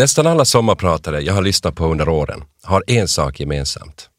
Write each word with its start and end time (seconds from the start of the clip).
Nästan 0.00 0.26
alla 0.26 0.44
sommarpratare 0.44 1.20
jag 1.20 1.34
har 1.34 1.42
lyssnat 1.42 1.74
på 1.74 1.86
under 1.86 2.08
åren 2.08 2.44
har 2.62 2.84
en 2.86 3.08
sak 3.08 3.40
gemensamt. 3.40 4.10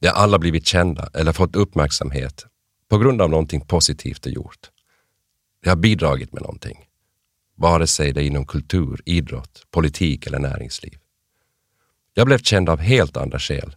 De 0.00 0.08
har 0.08 0.14
alla 0.14 0.38
blivit 0.38 0.66
kända 0.66 1.08
eller 1.14 1.32
fått 1.32 1.56
uppmärksamhet 1.56 2.46
på 2.90 2.98
grund 2.98 3.22
av 3.22 3.30
någonting 3.30 3.60
positivt 3.60 4.22
de 4.22 4.30
gjort. 4.30 4.70
De 5.62 5.68
har 5.68 5.76
bidragit 5.76 6.32
med 6.32 6.42
någonting, 6.42 6.78
vare 7.56 7.86
sig 7.86 8.12
det 8.12 8.22
är 8.22 8.24
inom 8.24 8.46
kultur, 8.46 9.02
idrott, 9.04 9.66
politik 9.70 10.26
eller 10.26 10.38
näringsliv. 10.38 10.98
Jag 12.14 12.26
blev 12.26 12.38
känd 12.38 12.68
av 12.68 12.78
helt 12.78 13.16
andra 13.16 13.38
skäl. 13.38 13.76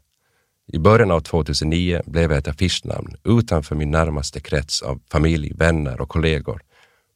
I 0.67 0.79
början 0.79 1.11
av 1.11 1.19
2009 1.19 2.01
blev 2.05 2.31
jag 2.31 2.37
ett 2.37 2.47
affischnamn 2.47 3.15
utanför 3.23 3.75
min 3.75 3.91
närmaste 3.91 4.39
krets 4.39 4.81
av 4.81 5.01
familj, 5.11 5.53
vänner 5.55 6.01
och 6.01 6.09
kollegor 6.09 6.61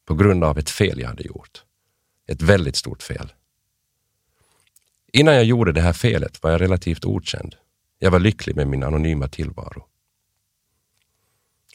på 0.06 0.14
grund 0.14 0.44
av 0.44 0.58
ett 0.58 0.70
fel 0.70 1.00
jag 1.00 1.08
hade 1.08 1.24
gjort. 1.24 1.62
Ett 2.28 2.42
väldigt 2.42 2.76
stort 2.76 3.02
fel. 3.02 3.32
Innan 5.12 5.34
jag 5.34 5.44
gjorde 5.44 5.72
det 5.72 5.80
här 5.80 5.92
felet 5.92 6.42
var 6.42 6.50
jag 6.50 6.60
relativt 6.60 7.04
okänd. 7.04 7.54
Jag 7.98 8.10
var 8.10 8.18
lycklig 8.18 8.56
med 8.56 8.66
min 8.66 8.82
anonyma 8.82 9.28
tillvaro. 9.28 9.86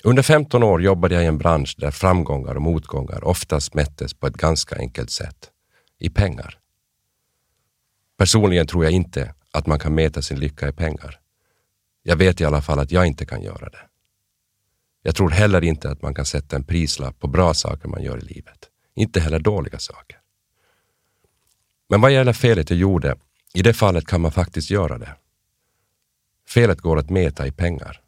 Under 0.03 0.23
15 0.23 0.63
år 0.63 0.81
jobbade 0.81 1.15
jag 1.15 1.23
i 1.23 1.27
en 1.27 1.37
bransch 1.37 1.75
där 1.77 1.91
framgångar 1.91 2.55
och 2.55 2.61
motgångar 2.61 3.23
oftast 3.23 3.73
mättes 3.73 4.13
på 4.13 4.27
ett 4.27 4.37
ganska 4.37 4.75
enkelt 4.75 5.11
sätt. 5.11 5.51
I 5.99 6.09
pengar. 6.09 6.59
Personligen 8.17 8.67
tror 8.67 8.83
jag 8.83 8.94
inte 8.94 9.33
att 9.51 9.67
man 9.67 9.79
kan 9.79 9.95
mäta 9.95 10.22
sin 10.22 10.39
lycka 10.39 10.69
i 10.69 10.72
pengar. 10.72 11.19
Jag 12.03 12.16
vet 12.16 12.41
i 12.41 12.45
alla 12.45 12.61
fall 12.61 12.79
att 12.79 12.91
jag 12.91 13.05
inte 13.05 13.25
kan 13.25 13.41
göra 13.41 13.69
det. 13.69 13.88
Jag 15.01 15.16
tror 15.16 15.29
heller 15.29 15.63
inte 15.63 15.89
att 15.89 16.01
man 16.01 16.13
kan 16.13 16.25
sätta 16.25 16.55
en 16.55 16.63
prislapp 16.63 17.19
på 17.19 17.27
bra 17.27 17.53
saker 17.53 17.88
man 17.88 18.03
gör 18.03 18.17
i 18.17 18.22
livet. 18.22 18.69
Inte 18.95 19.19
heller 19.19 19.39
dåliga 19.39 19.79
saker. 19.79 20.19
Men 21.89 22.01
vad 22.01 22.11
gäller 22.11 22.33
felet 22.33 22.69
jag 22.69 22.79
gjorde, 22.79 23.16
i 23.58 23.61
det 23.61 23.73
fallet 23.73 24.08
kan 24.08 24.22
man 24.22 24.31
faktiskt 24.31 24.69
göra 24.69 24.97
det. 24.97 25.16
Felet 26.47 26.81
går 26.81 27.00
att 27.00 27.09
mäta 27.09 27.47
i 27.47 27.52
pengar. 27.52 28.02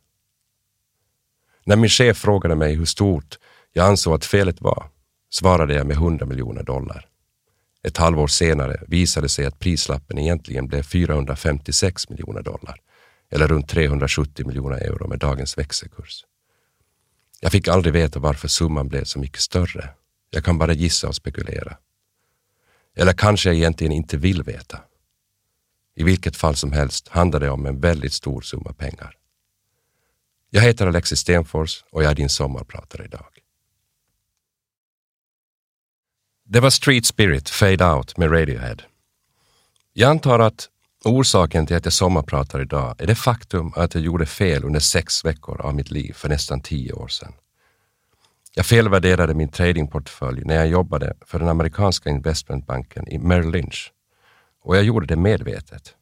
När 1.66 1.76
min 1.76 1.90
chef 1.90 2.18
frågade 2.18 2.56
mig 2.56 2.76
hur 2.76 2.86
stort 2.86 3.40
jag 3.74 3.86
ansåg 3.88 4.14
att 4.14 4.26
felet 4.26 4.62
var, 4.62 4.90
svarade 5.30 5.74
jag 5.74 5.88
med 5.88 5.98
100 5.98 6.26
miljoner 6.26 6.64
dollar. 6.64 7.08
Ett 7.84 7.98
halvår 7.98 8.28
senare 8.28 8.84
visade 8.88 9.30
sig 9.30 9.46
att 9.46 9.60
prislappen 9.60 10.18
egentligen 10.18 10.68
blev 10.68 10.84
456 10.84 12.10
miljoner 12.10 12.42
dollar, 12.42 12.82
eller 13.32 13.48
runt 13.48 13.70
370 13.70 14.48
miljoner 14.48 14.78
euro 14.78 15.08
med 15.08 15.20
dagens 15.20 15.58
växelkurs. 15.58 16.26
Jag 17.40 17.52
fick 17.52 17.68
aldrig 17.68 17.94
veta 17.94 18.20
varför 18.20 18.48
summan 18.48 18.88
blev 18.88 19.04
så 19.04 19.20
mycket 19.20 19.42
större. 19.42 19.90
Jag 20.30 20.44
kan 20.44 20.58
bara 20.58 20.74
gissa 20.74 21.08
och 21.08 21.16
spekulera. 21.16 21.78
Eller 22.96 23.14
kanske 23.14 23.50
jag 23.50 23.56
egentligen 23.56 23.94
inte 23.94 24.18
vill 24.18 24.44
veta. 24.44 24.80
I 26.00 26.04
vilket 26.04 26.36
fall 26.36 26.56
som 26.56 26.72
helst 26.72 27.08
handlar 27.08 27.40
det 27.40 27.50
om 27.50 27.66
en 27.66 27.80
väldigt 27.80 28.14
stor 28.14 28.42
summa 28.42 28.74
pengar. 28.74 29.16
Jag 30.50 30.62
heter 30.62 30.88
Alexis 30.88 31.20
Stenfors 31.20 31.84
och 31.92 32.04
jag 32.04 32.12
är 32.12 32.16
din 32.16 32.30
sommarpratare 32.30 33.06
idag. 33.06 33.26
Det 36.46 36.60
var 36.60 36.70
Street 36.70 37.06
Spirit 37.06 37.50
Fade 37.50 37.86
Out 37.86 38.18
med 38.18 38.32
Radiohead. 38.32 38.76
Jag 39.94 40.10
antar 40.10 40.40
att 40.40 40.70
orsaken 41.06 41.68
till 41.68 41.76
att 41.76 41.86
jag 41.86 41.94
sommarpratar 41.94 42.62
idag 42.62 42.96
är 43.02 43.08
det 43.08 43.16
faktum 43.16 43.74
att 43.76 43.94
jag 43.94 44.04
gjorde 44.04 44.26
fel 44.26 44.64
under 44.64 44.80
sex 44.80 45.26
veckor 45.26 45.62
av 45.62 45.76
mitt 45.76 45.92
liv 45.92 46.14
för 46.14 46.30
nästan 46.30 46.62
tio 46.62 46.94
år 46.94 47.08
sedan. 47.08 47.34
Jag 48.56 48.66
felvärderade 48.66 49.34
min 49.34 49.50
tradingportfölj 49.50 50.42
när 50.46 50.56
jag 50.56 50.68
jobbade 50.68 51.14
för 51.22 51.40
den 51.40 51.48
amerikanska 51.50 52.10
investmentbanken 52.10 53.08
i 53.08 53.18
Merrill 53.18 53.52
Lynch 53.52 53.94
och 54.62 54.78
jag 54.78 54.84
gjorde 54.84 55.06
det 55.06 55.16
medvetet. 55.16 55.96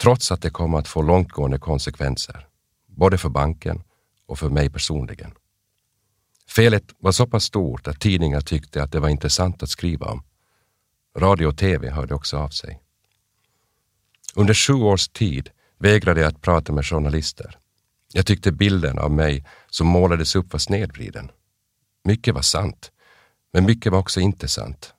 Trots 0.00 0.32
att 0.32 0.42
det 0.42 0.50
kom 0.50 0.74
att 0.74 0.88
få 0.88 1.02
långtgående 1.02 1.58
konsekvenser, 1.58 2.46
både 2.86 3.18
för 3.18 3.28
banken 3.28 3.82
och 4.26 4.38
för 4.38 4.48
mig 4.48 4.70
personligen. 4.70 5.32
Felet 6.48 6.84
var 6.98 7.12
så 7.12 7.26
pass 7.26 7.44
stort 7.44 7.86
att 7.86 8.00
tidningar 8.00 8.40
tyckte 8.40 8.82
att 8.82 8.92
det 8.92 9.00
var 9.00 9.08
intressant 9.08 9.62
att 9.62 9.68
skriva 9.68 10.06
om. 10.06 10.22
Radio 11.16 11.46
och 11.46 11.58
TV 11.58 11.90
hörde 11.90 12.14
också 12.14 12.36
av 12.36 12.48
sig. 12.48 12.80
Under 14.34 14.54
sju 14.54 14.74
års 14.74 15.08
tid 15.08 15.50
vägrade 15.78 16.20
jag 16.20 16.28
att 16.28 16.40
prata 16.40 16.72
med 16.72 16.86
journalister. 16.86 17.58
Jag 18.12 18.26
tyckte 18.26 18.52
bilden 18.52 18.98
av 18.98 19.10
mig 19.10 19.46
som 19.70 19.86
målades 19.86 20.36
upp 20.36 20.52
var 20.52 20.58
snedvriden. 20.58 21.30
Mycket 22.04 22.34
var 22.34 22.42
sant, 22.42 22.92
men 23.52 23.64
mycket 23.64 23.92
var 23.92 23.98
också 23.98 24.20
inte 24.20 24.48
sant. 24.48 24.94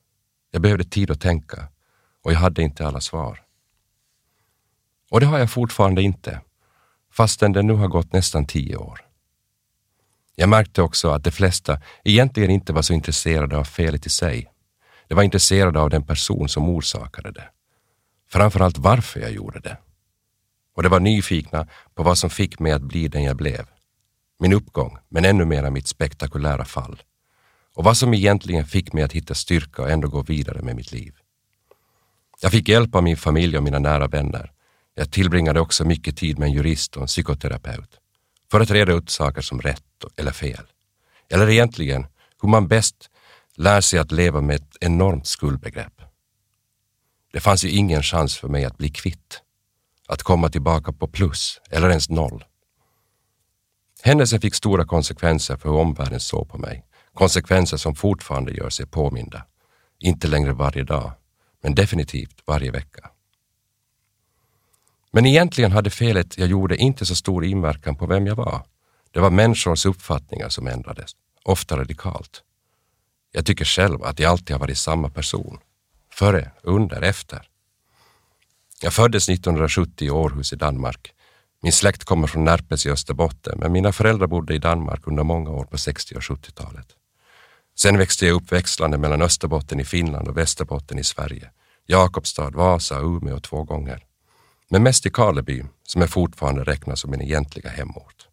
Jag 0.52 0.62
behövde 0.62 0.84
tid 0.84 1.12
att 1.12 1.22
tänka 1.22 1.68
och 2.24 2.34
jag 2.34 2.40
hade 2.40 2.62
inte 2.62 2.88
alla 2.88 3.02
svar. 3.02 3.44
Och 5.10 5.20
det 5.20 5.26
har 5.26 5.40
jag 5.40 5.52
fortfarande 5.52 6.02
inte, 6.02 6.42
fastän 7.12 7.54
det 7.54 7.62
nu 7.62 7.74
har 7.74 7.88
gått 7.88 8.14
nästan 8.14 8.46
tio 8.46 8.76
år. 8.76 9.02
Jag 10.36 10.50
märkte 10.50 10.82
också 10.82 11.10
att 11.10 11.24
de 11.24 11.32
flesta 11.32 11.82
egentligen 12.04 12.50
inte 12.52 12.74
var 12.74 12.82
så 12.82 12.94
intresserade 12.94 13.58
av 13.58 13.64
felet 13.64 14.06
i 14.06 14.10
sig. 14.10 14.52
De 15.08 15.16
var 15.16 15.24
intresserade 15.24 15.80
av 15.80 15.90
den 15.90 16.04
person 16.04 16.50
som 16.50 16.70
orsakade 16.70 17.32
det. 17.32 17.50
Framförallt 18.30 18.78
varför 18.78 19.20
jag 19.20 19.32
gjorde 19.32 19.60
det. 19.60 19.78
Och 20.76 20.84
de 20.84 20.90
var 20.90 21.00
nyfikna 21.00 21.68
på 21.94 22.04
vad 22.04 22.18
som 22.18 22.30
fick 22.30 22.60
mig 22.60 22.72
att 22.72 22.82
bli 22.82 23.08
den 23.08 23.24
jag 23.24 23.36
blev. 23.36 23.66
Min 24.40 24.54
uppgång, 24.54 24.98
men 25.10 25.26
ännu 25.26 25.46
mera 25.46 25.70
mitt 25.70 25.88
spektakulära 25.88 26.66
fall. 26.66 27.02
Och 27.76 27.84
vad 27.84 27.98
som 27.98 28.14
egentligen 28.14 28.66
fick 28.66 28.94
mig 28.94 29.04
att 29.04 29.14
hitta 29.14 29.34
styrka 29.34 29.82
och 29.82 29.90
ändå 29.90 30.08
gå 30.08 30.22
vidare 30.22 30.62
med 30.62 30.76
mitt 30.76 30.92
liv. 30.92 31.16
Jag 32.44 32.52
fick 32.52 32.70
hjälp 32.70 32.96
av 32.96 33.04
min 33.04 33.18
familj 33.18 33.58
och 33.58 33.64
mina 33.64 33.80
nära 33.80 34.08
vänner. 34.08 34.52
Jag 34.96 35.12
tillbringade 35.12 35.60
också 35.60 35.86
mycket 35.86 36.18
tid 36.18 36.40
med 36.40 36.46
en 36.46 36.54
jurist 36.54 36.96
och 36.96 37.02
en 37.02 37.08
psykoterapeut 37.08 38.00
för 38.52 38.60
att 38.60 38.72
reda 38.72 38.94
ut 38.94 39.10
saker 39.10 39.42
som 39.42 39.62
rätt 39.62 39.84
eller 40.18 40.32
fel. 40.32 40.64
Eller 41.30 41.50
egentligen 41.50 42.06
hur 42.42 42.50
man 42.50 42.68
bäst 42.68 43.10
lär 43.56 43.82
sig 43.82 44.00
att 44.00 44.12
leva 44.12 44.42
med 44.42 44.56
ett 44.56 44.78
enormt 44.82 45.28
skuldbegrepp. 45.28 46.02
Det 47.34 47.40
fanns 47.40 47.66
ju 47.66 47.70
ingen 47.70 48.04
chans 48.04 48.38
för 48.38 48.48
mig 48.48 48.66
att 48.66 48.78
bli 48.78 48.90
kvitt, 48.90 49.42
att 50.08 50.24
komma 50.24 50.50
tillbaka 50.50 50.94
på 50.94 51.08
plus 51.08 51.62
eller 51.70 51.90
ens 51.90 52.10
noll. 52.10 52.44
Händelsen 54.02 54.42
fick 54.42 54.56
stora 54.56 54.86
konsekvenser 54.86 55.58
för 55.58 55.70
hur 55.70 55.78
omvärlden 55.78 56.20
såg 56.20 56.50
på 56.50 56.58
mig. 56.58 56.86
Konsekvenser 57.14 57.78
som 57.78 57.96
fortfarande 57.96 58.52
gör 58.52 58.70
sig 58.70 58.86
påminda. 58.86 59.46
Inte 60.00 60.28
längre 60.28 60.54
varje 60.54 60.84
dag, 60.84 61.12
men 61.64 61.76
definitivt 61.76 62.44
varje 62.46 62.72
vecka. 62.72 63.10
Men 65.12 65.26
egentligen 65.26 65.72
hade 65.72 65.90
felet 65.90 66.38
jag 66.38 66.48
gjorde 66.48 66.78
inte 66.78 67.06
så 67.06 67.16
stor 67.16 67.46
inverkan 67.46 67.96
på 67.96 68.06
vem 68.06 68.28
jag 68.28 68.36
var. 68.36 68.66
Det 69.12 69.20
var 69.20 69.30
människors 69.30 69.86
uppfattningar 69.86 70.50
som 70.50 70.68
ändrades, 70.68 71.12
ofta 71.44 71.78
radikalt. 71.78 72.44
Jag 73.32 73.46
tycker 73.46 73.66
själv 73.66 74.04
att 74.04 74.20
jag 74.20 74.32
alltid 74.32 74.52
har 74.52 74.60
varit 74.60 74.78
samma 74.78 75.10
person. 75.10 75.60
Före, 76.12 76.52
under, 76.62 77.02
efter. 77.02 77.50
Jag 78.82 78.94
föddes 78.94 79.30
1970 79.30 80.08
i 80.08 80.10
Århus 80.10 80.54
i 80.54 80.56
Danmark. 80.56 81.14
Min 81.62 81.72
släkt 81.74 82.04
kommer 82.04 82.28
från 82.28 82.44
Närpes 82.44 82.86
i 82.86 82.90
Österbotten, 82.90 83.60
men 83.60 83.72
mina 83.72 83.92
föräldrar 83.92 84.28
bodde 84.28 84.56
i 84.56 84.58
Danmark 84.58 85.08
under 85.08 85.24
många 85.24 85.50
år 85.50 85.66
på 85.66 85.78
60 85.78 86.16
och 86.16 86.22
70-talet. 86.22 86.88
Sen 87.76 87.98
växte 87.98 88.26
jag 88.26 88.36
upp 88.36 88.52
växlande 88.52 88.98
mellan 88.98 89.22
Österbotten 89.22 89.80
i 89.80 89.86
Finland 89.86 90.28
och 90.28 90.38
Västerbotten 90.38 91.00
i 91.00 91.04
Sverige. 91.04 91.52
Jakobstad, 91.86 92.50
Vasa, 92.50 93.00
Umeå 93.00 93.40
två 93.40 93.64
gånger. 93.64 94.06
Men 94.70 94.84
mest 94.84 95.06
i 95.06 95.10
Karleby, 95.10 95.64
som 95.84 96.02
jag 96.02 96.10
fortfarande 96.10 96.64
räknar 96.64 96.96
som 96.96 97.12
min 97.12 97.22
egentliga 97.22 97.70
hemort. 97.70 98.28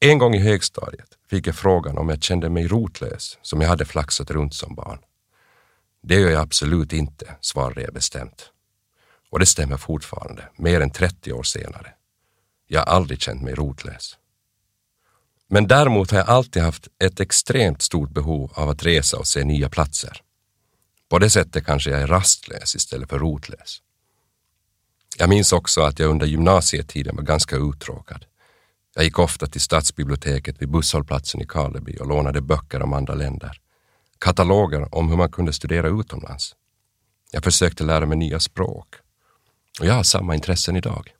En 0.00 0.18
gång 0.18 0.34
i 0.34 0.38
högstadiet 0.38 1.08
fick 1.30 1.46
jag 1.46 1.54
frågan 1.54 1.98
om 1.98 2.08
jag 2.08 2.22
kände 2.22 2.50
mig 2.50 2.66
rotlös 2.66 3.38
som 3.42 3.60
jag 3.60 3.68
hade 3.68 3.84
flaxat 3.84 4.30
runt 4.30 4.54
som 4.54 4.74
barn. 4.74 4.98
Det 6.02 6.14
gör 6.14 6.30
jag 6.30 6.42
absolut 6.42 6.92
inte, 6.92 7.36
svarade 7.40 7.82
jag 7.82 7.94
bestämt. 7.94 8.50
Och 9.30 9.38
det 9.38 9.46
stämmer 9.46 9.76
fortfarande, 9.76 10.48
mer 10.56 10.80
än 10.80 10.90
30 10.90 11.32
år 11.32 11.42
senare. 11.42 11.92
Jag 12.66 12.80
har 12.80 12.86
aldrig 12.86 13.20
känt 13.20 13.42
mig 13.42 13.54
rotlös. 13.54 14.18
Men 15.48 15.66
däremot 15.66 16.10
har 16.10 16.18
jag 16.18 16.28
alltid 16.28 16.62
haft 16.62 16.88
ett 17.04 17.20
extremt 17.20 17.82
stort 17.82 18.10
behov 18.10 18.52
av 18.54 18.68
att 18.68 18.82
resa 18.82 19.18
och 19.18 19.26
se 19.26 19.44
nya 19.44 19.68
platser. 19.68 20.22
På 21.08 21.18
det 21.18 21.30
sättet 21.30 21.66
kanske 21.66 21.90
jag 21.90 22.00
är 22.00 22.06
rastlös 22.06 22.74
istället 22.74 23.08
för 23.08 23.18
rotlös. 23.18 23.82
Jag 25.18 25.28
minns 25.28 25.52
också 25.52 25.80
att 25.80 25.98
jag 25.98 26.10
under 26.10 26.26
gymnasietiden 26.26 27.16
var 27.16 27.22
ganska 27.22 27.56
uttråkad. 27.56 28.24
Jag 28.94 29.04
gick 29.04 29.18
ofta 29.18 29.46
till 29.46 29.60
stadsbiblioteket 29.60 30.62
vid 30.62 30.70
busshållplatsen 30.70 31.40
i 31.40 31.46
Karleby 31.46 31.96
och 31.96 32.06
lånade 32.06 32.40
böcker 32.40 32.82
om 32.82 32.92
andra 32.92 33.14
länder. 33.14 33.60
Kataloger 34.18 34.94
om 34.94 35.08
hur 35.08 35.16
man 35.16 35.32
kunde 35.32 35.52
studera 35.52 35.88
utomlands. 35.88 36.56
Jag 37.30 37.44
försökte 37.44 37.84
lära 37.84 38.06
mig 38.06 38.18
nya 38.18 38.40
språk. 38.40 38.94
Och 39.80 39.86
jag 39.86 39.94
har 39.94 40.02
samma 40.02 40.34
intressen 40.34 40.76
idag. 40.76 41.14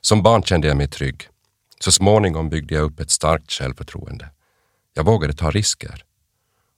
Som 0.00 0.22
barn 0.22 0.42
kände 0.42 0.68
jag 0.68 0.76
mig 0.76 0.88
trygg. 0.88 1.28
Så 1.80 1.92
småningom 1.92 2.48
byggde 2.48 2.74
jag 2.74 2.84
upp 2.84 3.00
ett 3.00 3.10
starkt 3.10 3.52
självförtroende. 3.52 4.30
Jag 4.94 5.04
vågade 5.04 5.32
ta 5.32 5.50
risker. 5.50 6.04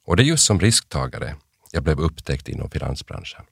Och 0.05 0.17
det 0.17 0.23
är 0.23 0.25
just 0.25 0.45
som 0.45 0.61
risktagare 0.61 1.37
Jag 1.73 1.83
blev 1.83 2.01
upptäckt 2.01 2.49
inom 2.49 2.71
finansbranschen. 2.71 3.45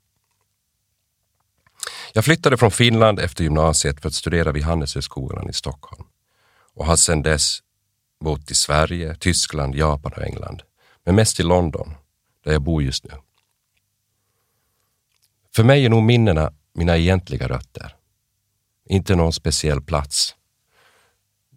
Jag 2.13 2.25
flyttade 2.25 2.57
från 2.57 2.71
Finland 2.71 3.19
efter 3.19 3.43
gymnasiet 3.43 4.01
för 4.01 4.07
att 4.07 4.15
studera 4.15 4.51
vid 4.51 4.63
Handelshögskolan 4.63 5.49
i 5.49 5.53
Stockholm 5.53 6.03
och 6.73 6.85
har 6.85 6.95
sedan 6.95 7.21
dess 7.21 7.59
bott 8.19 8.51
i 8.51 8.55
Sverige, 8.55 9.15
Tyskland, 9.15 9.75
Japan 9.75 10.11
och 10.15 10.23
England, 10.23 10.61
men 11.03 11.15
mest 11.15 11.39
i 11.39 11.43
London 11.43 11.93
där 12.43 12.51
jag 12.51 12.61
bor 12.61 12.83
just 12.83 13.03
nu. 13.03 13.11
För 15.55 15.63
mig 15.63 15.85
är 15.85 15.89
nog 15.89 16.03
minnena 16.03 16.53
mina 16.73 16.97
egentliga 16.97 17.47
rötter. 17.47 17.95
Inte 18.85 19.15
någon 19.15 19.33
speciell 19.33 19.81
plats. 19.81 20.35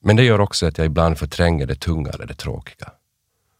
Men 0.05 0.17
det 0.17 0.25
gör 0.25 0.41
också 0.41 0.67
att 0.67 0.79
jag 0.79 0.87
ibland 0.87 1.19
förtränger 1.19 1.67
det 1.67 1.75
tunga 1.75 2.11
eller 2.11 2.27
det 2.27 2.35
tråkiga. 2.35 2.93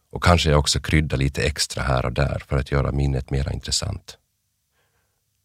Och 0.09 0.23
kanske 0.23 0.49
jag 0.49 0.59
också 0.59 0.79
kryddar 0.79 1.17
lite 1.17 1.43
extra 1.43 1.83
här 1.83 2.05
och 2.05 2.13
där 2.13 2.43
för 2.47 2.57
att 2.57 2.71
göra 2.71 2.91
minnet 2.91 3.29
mer 3.29 3.53
intressant. 3.53 4.17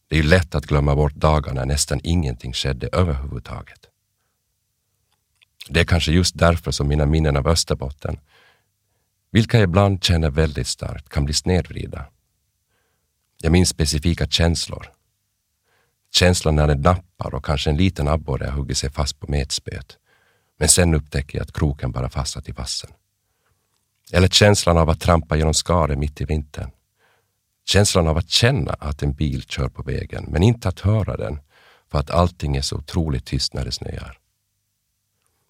Det 0.08 0.18
är 0.18 0.22
ju 0.22 0.28
lätt 0.28 0.54
att 0.54 0.66
glömma 0.66 0.96
bort 0.96 1.14
dagar 1.14 1.54
när 1.54 1.66
nästan 1.66 2.00
ingenting 2.02 2.52
skedde 2.52 2.88
överhuvudtaget. 2.92 3.86
Det 5.68 5.80
är 5.80 5.84
kanske 5.84 6.12
just 6.12 6.38
därför 6.38 6.70
som 6.70 6.88
mina 6.88 7.06
minnen 7.06 7.36
av 7.36 7.48
Österbotten, 7.48 8.20
vilka 9.30 9.56
jag 9.56 9.64
ibland 9.64 10.04
känner 10.04 10.30
väldigt 10.30 10.66
starkt, 10.66 11.08
kan 11.08 11.24
bli 11.24 11.34
snedvrida. 11.34 12.06
Jag 13.42 13.52
minns 13.52 13.68
specifika 13.68 14.26
känslor. 14.26 14.92
Känslan 16.10 16.56
när 16.56 16.66
det 16.66 16.74
nappar 16.74 17.34
och 17.34 17.44
kanske 17.44 17.70
en 17.70 17.76
liten 17.76 18.08
abborre 18.08 18.46
har 18.46 18.52
huggit 18.52 18.78
sig 18.78 18.90
fast 18.90 19.20
på 19.20 19.30
metspöet. 19.30 19.98
Men 20.58 20.68
sen 20.68 20.94
upptäcker 20.94 21.38
jag 21.38 21.42
att 21.42 21.52
kroken 21.52 21.92
bara 21.92 22.08
fastnat 22.08 22.48
i 22.48 22.52
vassen. 22.52 22.90
Eller 24.12 24.28
känslan 24.28 24.78
av 24.78 24.90
att 24.90 25.00
trampa 25.00 25.36
genom 25.36 25.54
skare 25.54 25.96
mitt 25.96 26.20
i 26.20 26.24
vintern. 26.24 26.70
Känslan 27.64 28.08
av 28.08 28.16
att 28.16 28.30
känna 28.30 28.72
att 28.72 29.02
en 29.02 29.12
bil 29.12 29.42
kör 29.42 29.68
på 29.68 29.82
vägen, 29.82 30.24
men 30.28 30.42
inte 30.42 30.68
att 30.68 30.80
höra 30.80 31.16
den, 31.16 31.40
för 31.90 31.98
att 31.98 32.10
allting 32.10 32.56
är 32.56 32.62
så 32.62 32.76
otroligt 32.76 33.26
tyst 33.26 33.54
när 33.54 33.64
det 33.64 33.72
snöar. 33.72 34.18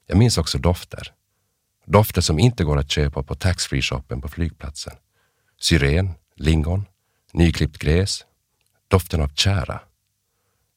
Jag 0.06 0.18
minns 0.18 0.38
också 0.38 0.58
dofter. 0.58 1.12
Dofter 1.84 2.20
som 2.20 2.38
inte 2.38 2.64
går 2.64 2.78
att 2.78 2.90
köpa 2.90 3.22
på 3.22 3.34
taxfree-shoppen 3.34 4.20
på 4.20 4.28
flygplatsen. 4.28 4.94
Syren, 5.60 6.10
lingon, 6.34 6.84
nyklippt 7.32 7.78
gräs, 7.78 8.26
doften 8.88 9.20
av 9.20 9.28
kära. 9.28 9.80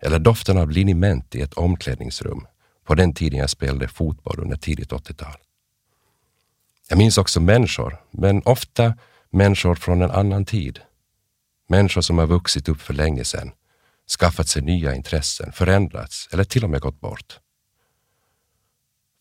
Eller 0.02 0.20
doften 0.20 0.58
av 0.58 0.72
liniment 0.72 1.36
i 1.36 1.42
ett 1.42 1.54
omklädningsrum 1.54 2.48
på 2.92 2.96
den 2.96 3.14
tiden 3.14 3.40
jag 3.40 3.50
spelade 3.50 3.88
fotboll 3.88 4.40
under 4.40 4.58
tidigt 4.58 4.92
80-tal. 4.92 5.38
Jag 6.90 6.98
minns 6.98 7.18
också 7.18 7.40
människor, 7.40 8.04
men 8.12 8.42
ofta 8.46 8.94
människor 9.30 9.76
från 9.76 10.02
en 10.02 10.12
annan 10.12 10.46
tid. 10.46 10.80
Människor 11.68 12.02
som 12.02 12.18
har 12.18 12.28
vuxit 12.28 12.70
upp 12.70 12.82
för 12.82 12.94
länge 12.94 13.24
sedan, 13.24 13.52
skaffat 14.20 14.48
sig 14.48 14.62
nya 14.62 14.96
intressen, 14.96 15.52
förändrats 15.52 16.30
eller 16.32 16.44
till 16.44 16.64
och 16.64 16.70
med 16.70 16.82
gått 16.82 17.00
bort. 17.00 17.40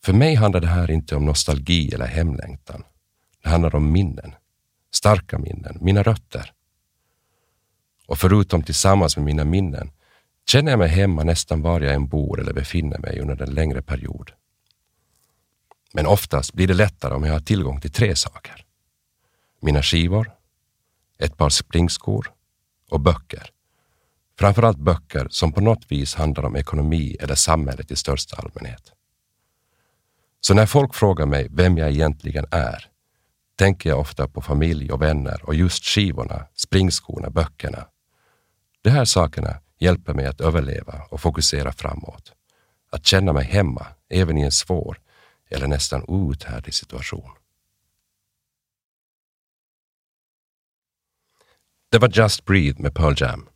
För 0.03 0.13
mig 0.13 0.35
handlar 0.35 0.61
det 0.61 0.67
här 0.67 0.91
inte 0.91 1.15
om 1.15 1.25
nostalgi 1.25 1.93
eller 1.93 2.07
hemlängtan. 2.07 2.83
Det 3.43 3.49
handlar 3.49 3.75
om 3.75 3.91
minnen. 3.91 4.35
Starka 4.93 5.37
minnen, 5.39 5.77
mina 5.81 6.03
rötter. 6.03 6.53
Och 8.07 8.17
förutom 8.17 8.63
tillsammans 8.63 9.17
med 9.17 9.25
mina 9.25 9.43
minnen 9.43 9.91
känner 10.49 10.71
jag 10.71 10.79
mig 10.79 10.89
hemma 10.89 11.23
nästan 11.23 11.61
var 11.61 11.81
jag 11.81 11.93
än 11.93 12.07
bor 12.07 12.39
eller 12.39 12.53
befinner 12.53 12.97
mig 12.97 13.19
under 13.19 13.41
en 13.41 13.53
längre 13.53 13.81
period. 13.81 14.31
Men 15.93 16.05
oftast 16.05 16.53
blir 16.53 16.67
det 16.67 16.73
lättare 16.73 17.13
om 17.13 17.23
jag 17.23 17.33
har 17.33 17.39
tillgång 17.39 17.81
till 17.81 17.91
tre 17.91 18.15
saker. 18.15 18.65
Mina 19.61 19.83
skivor, 19.83 20.31
ett 21.19 21.37
par 21.37 21.49
springskor 21.49 22.31
och 22.89 22.99
böcker. 22.99 23.49
Framförallt 24.39 24.77
böcker 24.77 25.27
som 25.29 25.53
på 25.53 25.61
något 25.61 25.91
vis 25.91 26.15
handlar 26.15 26.45
om 26.45 26.55
ekonomi 26.55 27.17
eller 27.19 27.35
samhället 27.35 27.91
i 27.91 27.95
största 27.95 28.35
allmänhet. 28.35 28.91
Så 30.39 30.53
när 30.53 30.65
folk 30.65 30.95
frågar 30.95 31.25
mig 31.25 31.47
vem 31.51 31.77
jag 31.77 31.91
egentligen 31.91 32.45
är 32.51 32.91
tänker 33.55 33.89
jag 33.89 33.99
ofta 33.99 34.27
på 34.27 34.41
familj 34.41 34.91
och 34.91 35.01
vänner 35.01 35.41
och 35.45 35.55
just 35.55 35.85
skivorna, 35.85 36.47
springskorna, 36.55 37.29
böckerna. 37.29 37.87
De 38.81 38.89
här 38.89 39.05
sakerna 39.05 39.59
hjälper 39.81 40.13
mig 40.13 40.25
att 40.25 40.41
överleva 40.41 41.01
och 41.09 41.21
fokusera 41.21 41.71
framåt. 41.71 42.33
Att 42.91 43.05
känna 43.05 43.33
mig 43.33 43.45
hemma 43.45 43.87
även 44.09 44.37
i 44.37 44.41
en 44.41 44.51
svår 44.51 45.01
eller 45.49 45.67
nästan 45.67 46.03
outhärdlig 46.07 46.73
situation. 46.73 47.31
Det 51.89 51.97
var 51.97 52.09
Just 52.13 52.45
Breathe 52.45 52.81
med 52.81 52.95
Pearl 52.95 53.13
Jam. 53.17 53.49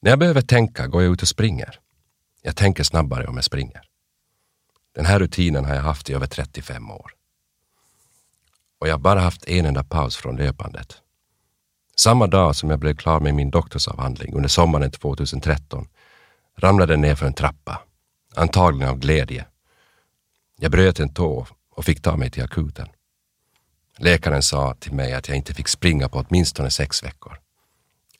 När 0.00 0.10
jag 0.10 0.18
behöver 0.18 0.40
tänka 0.40 0.86
går 0.86 1.02
jag 1.02 1.12
ut 1.12 1.22
och 1.22 1.28
springer. 1.28 1.80
Jag 2.42 2.56
tänker 2.56 2.84
snabbare 2.84 3.26
om 3.26 3.36
jag 3.36 3.44
springer. 3.44 3.82
Den 4.94 5.06
här 5.06 5.18
rutinen 5.18 5.64
har 5.64 5.74
jag 5.74 5.82
haft 5.82 6.10
i 6.10 6.14
över 6.14 6.26
35 6.26 6.90
år. 6.90 7.12
Och 8.78 8.88
jag 8.88 8.94
har 8.94 8.98
bara 8.98 9.20
haft 9.20 9.48
en 9.48 9.66
enda 9.66 9.84
paus 9.84 10.16
från 10.16 10.36
löpandet. 10.36 11.02
Samma 12.02 12.26
dag 12.26 12.56
som 12.56 12.70
jag 12.70 12.78
blev 12.78 12.96
klar 12.96 13.20
med 13.20 13.34
min 13.34 13.50
doktorsavhandling 13.50 14.34
under 14.34 14.48
sommaren 14.48 14.90
2013 14.90 15.88
ramlade 16.56 16.92
jag 16.92 17.00
ner 17.00 17.14
för 17.14 17.26
en 17.26 17.34
trappa, 17.34 17.82
antagligen 18.34 18.90
av 18.90 18.98
glädje. 18.98 19.46
Jag 20.58 20.70
bröt 20.70 21.00
en 21.00 21.14
tå 21.14 21.46
och 21.70 21.84
fick 21.84 22.02
ta 22.02 22.16
mig 22.16 22.30
till 22.30 22.42
akuten. 22.42 22.88
Läkaren 23.98 24.42
sa 24.42 24.74
till 24.74 24.92
mig 24.92 25.12
att 25.12 25.28
jag 25.28 25.36
inte 25.36 25.54
fick 25.54 25.68
springa 25.68 26.08
på 26.08 26.24
åtminstone 26.28 26.70
sex 26.70 27.04
veckor. 27.04 27.38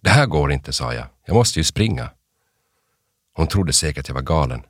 Det 0.00 0.10
här 0.10 0.26
går 0.26 0.52
inte, 0.52 0.72
sa 0.72 0.94
jag. 0.94 1.06
Jag 1.24 1.34
måste 1.34 1.60
ju 1.60 1.64
springa. 1.64 2.10
Hon 3.32 3.46
trodde 3.46 3.72
säkert 3.72 4.08
jag 4.08 4.14
var 4.14 4.22
galen. 4.22 4.62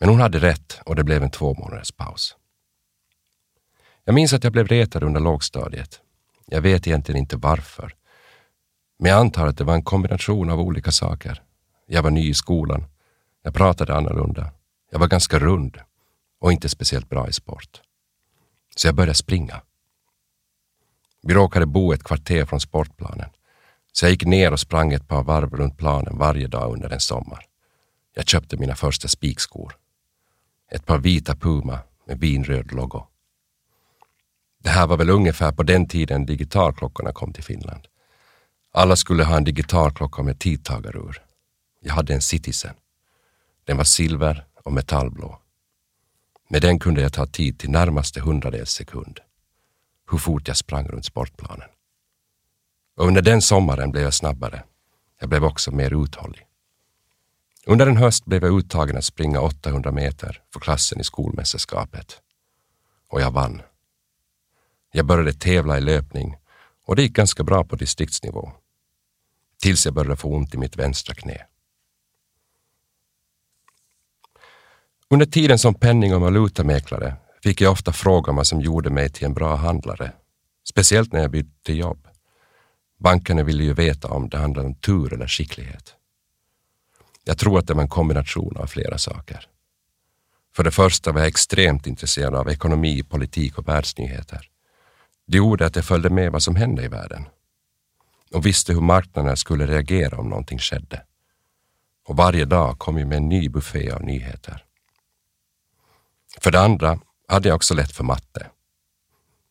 Men 0.00 0.08
hon 0.08 0.20
hade 0.20 0.38
rätt 0.38 0.80
och 0.86 0.96
det 0.96 1.04
blev 1.04 1.22
en 1.22 1.30
två 1.30 1.54
månaders 1.54 1.92
paus. 1.92 2.36
Jag 4.04 4.14
minns 4.14 4.32
att 4.32 4.44
jag 4.44 4.52
blev 4.52 4.68
retad 4.68 5.02
under 5.02 5.20
lågstadiet. 5.20 6.00
Jag 6.46 6.60
vet 6.60 6.86
egentligen 6.86 7.20
inte 7.20 7.36
varför. 7.36 7.94
Men 8.98 9.10
jag 9.10 9.20
antar 9.20 9.46
att 9.46 9.58
det 9.58 9.64
var 9.64 9.74
en 9.74 9.82
kombination 9.82 10.50
av 10.50 10.60
olika 10.60 10.90
saker. 10.90 11.42
Jag 11.86 12.02
var 12.02 12.10
ny 12.10 12.28
i 12.30 12.34
skolan. 12.34 12.84
Jag 13.42 13.54
pratade 13.54 13.94
annorlunda. 13.94 14.50
Jag 14.90 14.98
var 14.98 15.06
ganska 15.06 15.38
rund 15.38 15.78
och 16.40 16.52
inte 16.52 16.68
speciellt 16.68 17.08
bra 17.08 17.28
i 17.28 17.32
sport. 17.32 17.80
Så 18.76 18.88
jag 18.88 18.94
började 18.94 19.14
springa. 19.14 19.60
Vi 21.22 21.34
råkade 21.34 21.66
bo 21.66 21.92
ett 21.92 22.04
kvarter 22.04 22.44
från 22.44 22.60
sportplanen. 22.60 23.30
Så 23.92 24.04
jag 24.04 24.10
gick 24.10 24.24
ner 24.24 24.52
och 24.52 24.60
sprang 24.60 24.92
ett 24.92 25.08
par 25.08 25.22
varv 25.22 25.56
runt 25.56 25.78
planen 25.78 26.18
varje 26.18 26.46
dag 26.46 26.72
under 26.72 26.90
en 26.90 27.00
sommar. 27.00 27.46
Jag 28.14 28.28
köpte 28.28 28.56
mina 28.56 28.74
första 28.74 29.08
spikskor. 29.08 29.76
Ett 30.70 30.86
par 30.86 30.98
vita 30.98 31.36
Puma 31.36 31.78
med 32.06 32.20
vinröd 32.20 32.72
logo. 32.72 33.06
Det 34.58 34.70
här 34.70 34.86
var 34.86 34.96
väl 34.96 35.10
ungefär 35.10 35.52
på 35.52 35.62
den 35.62 35.88
tiden 35.88 36.26
digitalklockorna 36.26 37.12
kom 37.12 37.32
till 37.32 37.44
Finland. 37.44 37.86
Alla 38.76 38.96
skulle 38.96 39.24
ha 39.24 39.36
en 39.36 39.44
digital 39.44 39.92
klocka 39.92 40.22
med 40.22 40.38
tidtagarur. 40.38 41.22
Jag 41.80 41.94
hade 41.94 42.14
en 42.14 42.20
Citizen. 42.20 42.74
Den 43.64 43.76
var 43.76 43.84
silver 43.84 44.46
och 44.64 44.72
metallblå. 44.72 45.38
Med 46.48 46.62
den 46.62 46.78
kunde 46.78 47.02
jag 47.02 47.12
ta 47.12 47.26
tid 47.26 47.58
till 47.58 47.70
närmaste 47.70 48.20
hundradels 48.20 48.70
sekund. 48.70 49.20
Hur 50.10 50.18
fort 50.18 50.48
jag 50.48 50.56
sprang 50.56 50.88
runt 50.88 51.04
sportplanen. 51.04 51.68
Och 52.96 53.06
under 53.06 53.22
den 53.22 53.42
sommaren 53.42 53.90
blev 53.90 54.04
jag 54.04 54.14
snabbare. 54.14 54.62
Jag 55.20 55.28
blev 55.28 55.44
också 55.44 55.70
mer 55.70 56.04
uthållig. 56.04 56.46
Under 57.66 57.86
en 57.86 57.96
höst 57.96 58.24
blev 58.24 58.44
jag 58.44 58.58
uttagen 58.58 58.96
att 58.96 59.04
springa 59.04 59.40
800 59.40 59.90
meter 59.90 60.42
för 60.52 60.60
klassen 60.60 61.00
i 61.00 61.04
skolmästerskapet. 61.04 62.20
Och 63.08 63.20
jag 63.20 63.30
vann. 63.30 63.62
Jag 64.92 65.06
började 65.06 65.32
tävla 65.32 65.78
i 65.78 65.80
löpning 65.80 66.36
och 66.84 66.96
det 66.96 67.02
gick 67.02 67.16
ganska 67.16 67.42
bra 67.42 67.64
på 67.64 67.76
distriktsnivå. 67.76 68.52
Tills 69.64 69.84
jag 69.84 69.94
började 69.94 70.16
få 70.16 70.28
ont 70.28 70.54
i 70.54 70.58
mitt 70.58 70.76
vänstra 70.76 71.14
knä. 71.14 71.46
Under 75.10 75.26
tiden 75.26 75.58
som 75.58 75.74
penning 75.74 76.14
och 76.14 76.20
valutamäklare 76.20 77.16
fick 77.42 77.60
jag 77.60 77.72
ofta 77.72 77.92
frågan 77.92 78.36
vad 78.36 78.46
som 78.46 78.60
gjorde 78.60 78.90
mig 78.90 79.10
till 79.10 79.24
en 79.24 79.34
bra 79.34 79.56
handlare. 79.56 80.12
Speciellt 80.68 81.12
när 81.12 81.20
jag 81.20 81.30
bytte 81.30 81.72
jobb. 81.72 82.08
Bankerna 82.98 83.42
ville 83.42 83.64
ju 83.64 83.74
veta 83.74 84.08
om 84.08 84.28
det 84.28 84.38
handlade 84.38 84.68
om 84.68 84.74
tur 84.74 85.12
eller 85.12 85.28
skicklighet. 85.28 85.94
Jag 87.24 87.38
tror 87.38 87.58
att 87.58 87.66
det 87.66 87.74
var 87.74 87.82
en 87.82 87.88
kombination 87.88 88.56
av 88.56 88.66
flera 88.66 88.98
saker. 88.98 89.48
För 90.56 90.64
det 90.64 90.70
första 90.70 91.12
var 91.12 91.20
jag 91.20 91.28
extremt 91.28 91.86
intresserad 91.86 92.34
av 92.34 92.48
ekonomi, 92.48 93.02
politik 93.02 93.58
och 93.58 93.68
världsnyheter. 93.68 94.50
Det 95.26 95.36
gjorde 95.36 95.66
att 95.66 95.76
jag 95.76 95.84
följde 95.84 96.10
med 96.10 96.32
vad 96.32 96.42
som 96.42 96.56
hände 96.56 96.84
i 96.84 96.88
världen 96.88 97.26
och 98.34 98.46
visste 98.46 98.72
hur 98.72 98.80
marknaden 98.80 99.36
skulle 99.36 99.66
reagera 99.66 100.18
om 100.18 100.28
någonting 100.28 100.58
skedde. 100.58 101.02
Och 102.06 102.16
varje 102.16 102.44
dag 102.44 102.78
kom 102.78 102.98
ju 102.98 103.04
med 103.04 103.16
en 103.16 103.28
ny 103.28 103.48
buffé 103.48 103.90
av 103.90 104.02
nyheter. 104.02 104.64
För 106.40 106.50
det 106.50 106.60
andra 106.60 107.00
hade 107.28 107.48
jag 107.48 107.56
också 107.56 107.74
lätt 107.74 107.92
för 107.92 108.04
matte. 108.04 108.50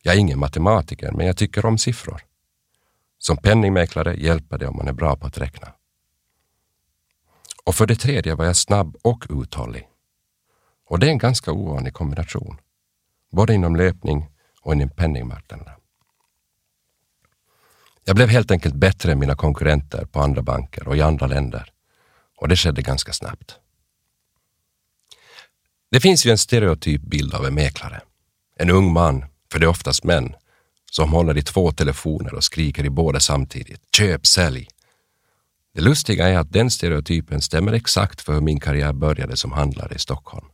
Jag 0.02 0.14
är 0.14 0.18
ingen 0.18 0.38
matematiker, 0.38 1.12
men 1.12 1.26
jag 1.26 1.36
tycker 1.36 1.66
om 1.66 1.78
siffror. 1.78 2.22
Som 3.18 3.36
penningmäklare 3.36 4.14
hjälper 4.16 4.58
det 4.58 4.66
om 4.66 4.76
man 4.76 4.88
är 4.88 4.92
bra 4.92 5.16
på 5.16 5.26
att 5.26 5.38
räkna. 5.38 5.72
Och 7.64 7.74
för 7.74 7.86
det 7.86 7.96
tredje 7.96 8.34
var 8.34 8.44
jag 8.44 8.56
snabb 8.56 8.96
och 9.02 9.26
uthållig. 9.30 9.88
Och 10.86 10.98
det 10.98 11.06
är 11.06 11.10
en 11.10 11.18
ganska 11.18 11.52
ovanlig 11.52 11.94
kombination, 11.94 12.60
både 13.30 13.54
inom 13.54 13.76
löpning 13.76 14.30
och 14.60 14.72
inom 14.72 14.90
penningmarknaderna. 14.90 15.72
Jag 18.04 18.16
blev 18.16 18.28
helt 18.28 18.50
enkelt 18.50 18.74
bättre 18.74 19.12
än 19.12 19.18
mina 19.18 19.34
konkurrenter 19.34 20.04
på 20.04 20.20
andra 20.20 20.42
banker 20.42 20.88
och 20.88 20.96
i 20.96 21.00
andra 21.00 21.26
länder 21.26 21.70
och 22.36 22.48
det 22.48 22.56
skedde 22.56 22.82
ganska 22.82 23.12
snabbt. 23.12 23.58
Det 25.90 26.00
finns 26.00 26.26
ju 26.26 26.30
en 26.30 26.38
stereotyp 26.38 27.02
bild 27.02 27.34
av 27.34 27.46
en 27.46 27.54
mäklare. 27.54 28.00
En 28.56 28.70
ung 28.70 28.92
man, 28.92 29.24
för 29.52 29.58
det 29.58 29.66
är 29.66 29.68
oftast 29.68 30.04
män, 30.04 30.34
som 30.90 31.12
håller 31.12 31.38
i 31.38 31.42
två 31.42 31.72
telefoner 31.72 32.34
och 32.34 32.44
skriker 32.44 32.84
i 32.84 32.90
båda 32.90 33.20
samtidigt. 33.20 33.80
Köp, 33.96 34.26
sälj. 34.26 34.68
Det 35.74 35.80
lustiga 35.80 36.28
är 36.28 36.38
att 36.38 36.52
den 36.52 36.70
stereotypen 36.70 37.40
stämmer 37.40 37.72
exakt 37.72 38.20
för 38.20 38.32
hur 38.32 38.40
min 38.40 38.60
karriär 38.60 38.92
började 38.92 39.36
som 39.36 39.52
handlare 39.52 39.94
i 39.94 39.98
Stockholm. 39.98 40.46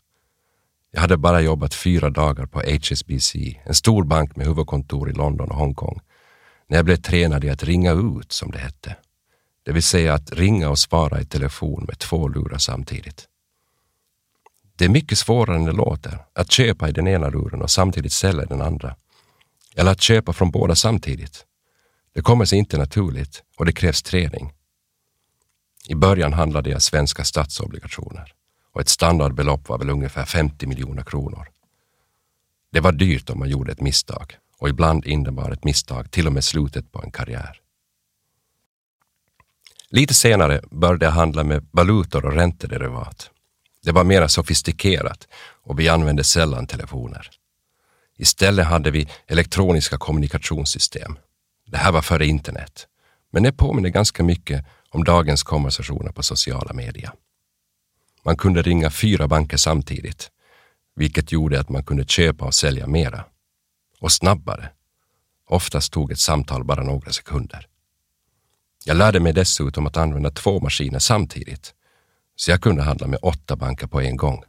Jag 0.93 1.01
hade 1.01 1.17
bara 1.17 1.41
jobbat 1.41 1.75
fyra 1.75 2.11
dagar 2.11 2.47
på 2.47 2.61
HSBC, 2.61 3.37
en 3.65 3.75
stor 3.75 4.05
bank 4.05 4.37
med 4.37 4.47
huvudkontor 4.47 5.11
i 5.11 5.13
London 5.13 5.51
och 5.51 5.57
Hongkong, 5.57 6.01
när 6.71 6.79
jag 6.79 6.85
blev 6.85 6.97
tränad 6.97 7.45
i 7.45 7.51
att 7.51 7.63
ringa 7.63 7.93
ut, 7.93 8.33
som 8.33 8.51
det 8.51 8.59
hette. 8.59 8.97
Det 9.63 9.73
vill 9.73 9.83
säga 9.83 10.15
att 10.15 10.33
ringa 10.33 10.69
och 10.69 10.79
svara 10.79 11.21
i 11.21 11.25
telefon 11.25 11.85
med 11.89 11.99
två 11.99 12.29
lurar 12.29 12.59
samtidigt. 12.59 13.29
Det 14.77 14.85
är 14.85 14.89
mycket 14.89 15.19
svårare 15.19 15.57
än 15.57 15.65
det 15.65 15.73
låter 15.73 16.25
att 16.33 16.51
köpa 16.51 16.89
i 16.89 16.93
den 16.93 17.09
ena 17.09 17.29
luren 17.29 17.63
och 17.63 17.71
samtidigt 17.71 18.13
sälja 18.13 18.43
i 18.43 18.47
den 18.47 18.63
andra. 18.63 18.97
Eller 19.75 19.91
att 19.91 20.01
köpa 20.01 20.33
från 20.33 20.51
båda 20.51 20.75
samtidigt. 20.75 21.45
Det 22.15 22.23
kommer 22.23 22.45
sig 22.45 22.59
inte 22.59 22.79
naturligt 22.79 23.43
och 23.57 23.67
det 23.67 23.73
krävs 23.73 24.03
träning. 24.03 24.53
I 25.89 25.95
början 25.95 26.33
handlade 26.33 26.71
jag 26.71 26.83
svenska 26.83 27.25
statsobligationer 27.25 28.33
och 28.73 28.81
ett 28.81 28.89
standardbelopp 28.89 29.69
var 29.69 29.79
väl 29.79 29.91
ungefär 29.91 30.25
50 30.25 30.67
miljoner 30.67 31.03
kronor. 31.03 31.49
Det 32.73 32.81
var 32.81 32.93
dyrt 32.93 33.31
om 33.31 33.39
man 33.39 33.49
gjorde 33.49 33.73
ett 33.73 33.81
misstag 33.81 34.37
och 34.61 34.69
ibland 34.69 35.07
innebar 35.07 35.51
ett 35.51 35.65
misstag 35.65 36.11
till 36.11 36.27
och 36.27 36.33
med 36.33 36.45
slutet 36.45 36.93
på 36.93 37.03
en 37.03 37.11
karriär. 37.11 37.61
Lite 39.91 40.15
senare 40.15 40.61
började 40.71 41.05
jag 41.05 41.13
handla 41.13 41.45
med 41.45 41.67
valutor 41.71 42.25
och 42.25 42.33
räntederivat. 42.33 43.31
Det 43.83 43.93
var 43.93 44.05
mer 44.05 44.27
sofistikerat 44.27 45.29
och 45.63 45.81
vi 45.81 45.89
använde 45.89 46.25
sällan 46.25 46.67
telefoner. 46.67 47.31
Istället 48.17 48.67
hade 48.67 48.91
vi 48.91 49.09
elektroniska 49.27 49.99
kommunikationssystem. 49.99 51.19
Det 51.67 51.77
här 51.77 51.93
var 51.93 52.03
före 52.03 52.27
internet, 52.27 52.87
men 53.31 53.43
det 53.43 53.53
påminner 53.53 53.89
ganska 53.89 54.23
mycket 54.23 54.67
om 54.91 55.05
dagens 55.05 55.43
konversationer 55.43 56.13
på 56.13 56.23
sociala 56.23 56.73
medier. 56.73 57.13
Man 58.25 58.37
kunde 58.37 58.63
ringa 58.63 58.91
fyra 58.91 59.29
banker 59.29 59.57
samtidigt, 59.57 60.31
vilket 60.97 61.33
gjorde 61.33 61.61
att 61.61 61.69
man 61.69 61.85
kunde 61.85 62.05
köpa 62.05 62.45
och 62.45 62.55
sälja 62.55 62.87
mera. 62.87 63.25
Och 64.01 64.13
snabbare. 64.13 64.71
Oftast 65.47 65.93
tog 65.93 66.13
ett 66.13 66.19
samtal 66.19 66.65
bara 66.65 66.83
några 66.83 67.13
sekunder. 67.13 67.67
Jag 68.85 68.97
lärde 68.97 69.21
mig 69.21 69.33
dessutom 69.33 69.87
att 69.87 69.97
använda 69.97 70.31
två 70.31 70.61
maskiner 70.61 70.99
samtidigt, 70.99 71.75
så 72.37 72.51
jag 72.51 72.61
kunde 72.61 72.83
handla 72.83 73.07
med 73.07 73.19
åtta 73.23 73.57
banker 73.57 73.87
på 73.87 74.01
en 74.01 74.17
gång. 74.17 74.45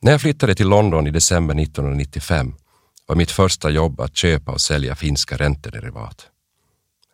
När 0.00 0.12
jag 0.12 0.20
flyttade 0.20 0.54
till 0.54 0.68
London 0.68 1.06
i 1.06 1.10
december 1.10 1.54
1995 1.62 2.54
var 3.06 3.16
mitt 3.16 3.30
första 3.30 3.70
jobb 3.70 4.00
att 4.00 4.16
köpa 4.16 4.52
och 4.52 4.60
sälja 4.60 4.96
finska 4.96 5.36
räntederivat. 5.36 6.28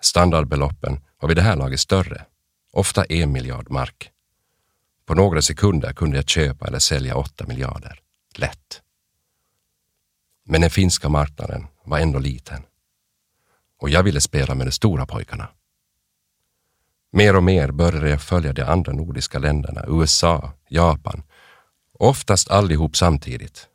Standardbeloppen 0.01 1.01
var 1.21 1.29
vid 1.29 1.37
det 1.37 1.43
här 1.43 1.57
laget 1.57 1.81
större, 1.81 2.25
ofta 2.73 3.05
en 3.05 3.33
miljard 3.33 3.71
mark. 3.71 4.11
På 5.07 5.15
några 5.15 5.43
sekunder 5.43 5.93
kunde 5.93 6.17
jag 6.17 6.29
köpa 6.29 6.67
eller 6.67 6.79
sälja 6.79 7.17
åtta 7.17 7.47
miljarder. 7.47 8.01
Lätt. 8.35 8.83
Men 10.51 10.61
den 10.61 10.71
finska 10.71 11.09
marknaden 11.09 11.67
var 11.85 11.99
ändå 11.99 12.19
liten 12.19 12.63
och 13.81 13.91
jag 13.91 14.03
ville 14.03 14.21
spela 14.21 14.55
med 14.55 14.67
de 14.67 14.73
stora 14.73 15.07
pojkarna. 15.07 15.49
Mer 17.13 17.37
och 17.37 17.43
mer 17.43 17.71
började 17.71 18.11
jag 18.11 18.23
följa 18.23 18.53
de 18.53 18.63
andra 18.63 18.93
nordiska 18.93 19.39
länderna, 19.39 19.85
USA, 19.89 20.53
Japan, 20.69 21.23
oftast 21.93 22.51
allihop 22.51 22.97
samtidigt. 22.97 23.69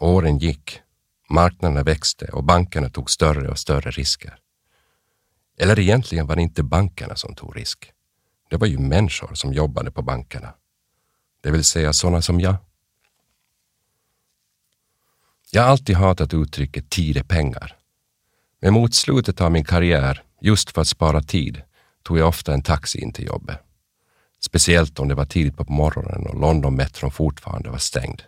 Åren 0.00 0.38
gick, 0.38 0.80
marknaderna 1.28 1.82
växte 1.82 2.26
och 2.26 2.44
bankerna 2.44 2.88
tog 2.88 3.10
större 3.10 3.48
och 3.48 3.58
större 3.58 3.90
risker. 3.90 4.38
Eller 5.58 5.78
egentligen 5.78 6.26
var 6.26 6.36
det 6.36 6.42
inte 6.42 6.62
bankerna 6.62 7.16
som 7.16 7.34
tog 7.34 7.56
risk. 7.56 7.92
Det 8.50 8.56
var 8.56 8.66
ju 8.66 8.78
människor 8.78 9.34
som 9.34 9.52
jobbade 9.52 9.90
på 9.90 10.02
bankerna. 10.02 10.54
Det 11.42 11.50
vill 11.50 11.64
säga 11.64 11.92
sådana 11.92 12.22
som 12.22 12.40
jag. 12.40 12.56
Jag 15.54 15.62
har 15.62 15.70
alltid 15.70 15.96
hatat 15.96 16.34
uttrycket 16.34 16.90
tid 16.90 17.16
är 17.16 17.22
pengar. 17.22 17.76
Men 18.60 18.74
mot 18.74 18.94
slutet 18.94 19.40
av 19.40 19.52
min 19.52 19.64
karriär, 19.64 20.22
just 20.40 20.70
för 20.70 20.80
att 20.80 20.88
spara 20.88 21.22
tid, 21.22 21.62
tog 22.02 22.18
jag 22.18 22.28
ofta 22.28 22.54
en 22.54 22.62
taxi 22.62 23.00
in 23.00 23.12
till 23.12 23.26
jobbet. 23.26 23.58
Speciellt 24.40 24.98
om 24.98 25.08
det 25.08 25.14
var 25.14 25.24
tidigt 25.24 25.56
på 25.56 25.64
morgonen 25.68 26.26
och 26.26 26.40
London-metron 26.40 27.10
fortfarande 27.10 27.70
var 27.70 27.78
stängd. 27.78 28.22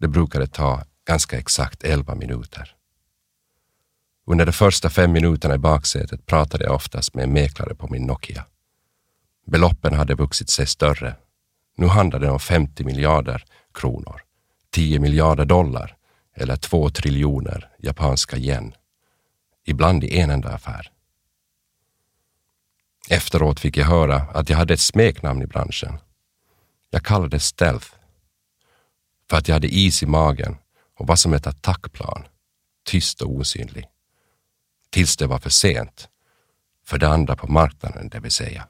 Det 0.00 0.08
brukade 0.08 0.46
ta 0.46 0.84
ganska 1.06 1.38
exakt 1.38 1.84
elva 1.84 2.14
minuter. 2.14 2.74
Under 4.26 4.46
de 4.46 4.52
första 4.52 4.90
fem 4.90 5.12
minuterna 5.12 5.54
i 5.54 5.58
baksätet 5.58 6.26
pratade 6.26 6.64
jag 6.64 6.74
oftast 6.74 7.14
med 7.14 7.24
en 7.24 7.32
mäklare 7.32 7.74
på 7.74 7.88
min 7.88 8.06
Nokia. 8.06 8.44
Beloppen 9.46 9.94
hade 9.94 10.14
vuxit 10.14 10.50
sig 10.50 10.66
större. 10.66 11.14
Nu 11.76 11.86
handlade 11.86 12.26
det 12.26 12.32
om 12.32 12.40
50 12.40 12.84
miljarder 12.84 13.44
kronor, 13.74 14.22
10 14.70 14.98
miljarder 14.98 15.44
dollar 15.44 15.96
eller 16.40 16.56
två 16.56 16.90
triljoner 16.90 17.70
japanska 17.78 18.36
yen. 18.36 18.74
Ibland 19.64 20.04
i 20.04 20.18
en 20.18 20.30
enda 20.30 20.48
affär. 20.48 20.92
Efteråt 23.08 23.60
fick 23.60 23.76
jag 23.76 23.86
höra 23.86 24.16
att 24.16 24.50
jag 24.50 24.56
hade 24.56 24.74
ett 24.74 24.80
smeknamn 24.80 25.42
i 25.42 25.46
branschen. 25.46 25.98
Jag 26.90 27.04
kallades 27.04 27.44
Stealth 27.44 27.86
för 29.30 29.36
att 29.36 29.48
jag 29.48 29.54
hade 29.54 29.74
is 29.74 30.02
i 30.02 30.06
magen 30.06 30.56
och 30.98 31.06
var 31.06 31.16
som 31.16 31.34
ett 31.34 31.46
attackplan, 31.46 32.24
tyst 32.84 33.22
och 33.22 33.30
osynlig. 33.30 33.86
Tills 34.90 35.16
det 35.16 35.26
var 35.26 35.38
för 35.38 35.50
sent, 35.50 36.08
för 36.84 36.98
det 36.98 37.08
andra 37.08 37.36
på 37.36 37.46
marknaden, 37.46 38.08
det 38.08 38.20
vill 38.20 38.30
säga. 38.30 38.66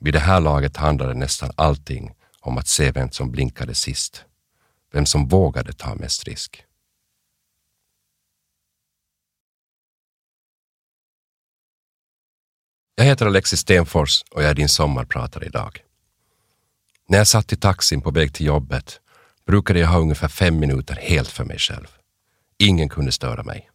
Vid 0.00 0.14
det 0.14 0.20
här 0.20 0.40
laget 0.40 0.76
handlade 0.76 1.14
nästan 1.14 1.50
allting 1.56 2.14
om 2.40 2.58
att 2.58 2.68
se 2.68 2.90
vem 2.90 3.10
som 3.10 3.30
blinkade 3.30 3.74
sist, 3.74 4.24
vem 4.92 5.06
som 5.06 5.28
vågade 5.28 5.72
ta 5.72 5.94
mest 5.94 6.24
risk. 6.24 6.64
Jag 12.94 13.04
heter 13.04 13.26
Alexis 13.26 13.60
Stenfors 13.60 14.22
och 14.30 14.42
jag 14.42 14.50
är 14.50 14.54
din 14.54 14.68
sommarpratare 14.68 15.46
idag. 15.46 15.82
När 17.08 17.18
jag 17.18 17.26
satt 17.26 17.52
i 17.52 17.56
taxin 17.56 18.00
på 18.00 18.10
väg 18.10 18.34
till 18.34 18.46
jobbet 18.46 19.00
brukade 19.46 19.78
jag 19.78 19.88
ha 19.88 19.98
ungefär 19.98 20.28
fem 20.28 20.58
minuter 20.58 20.94
helt 20.94 21.28
för 21.28 21.44
mig 21.44 21.58
själv. 21.58 21.86
Ingen 22.58 22.88
kunde 22.88 23.12
störa 23.12 23.42
mig. 23.42 23.70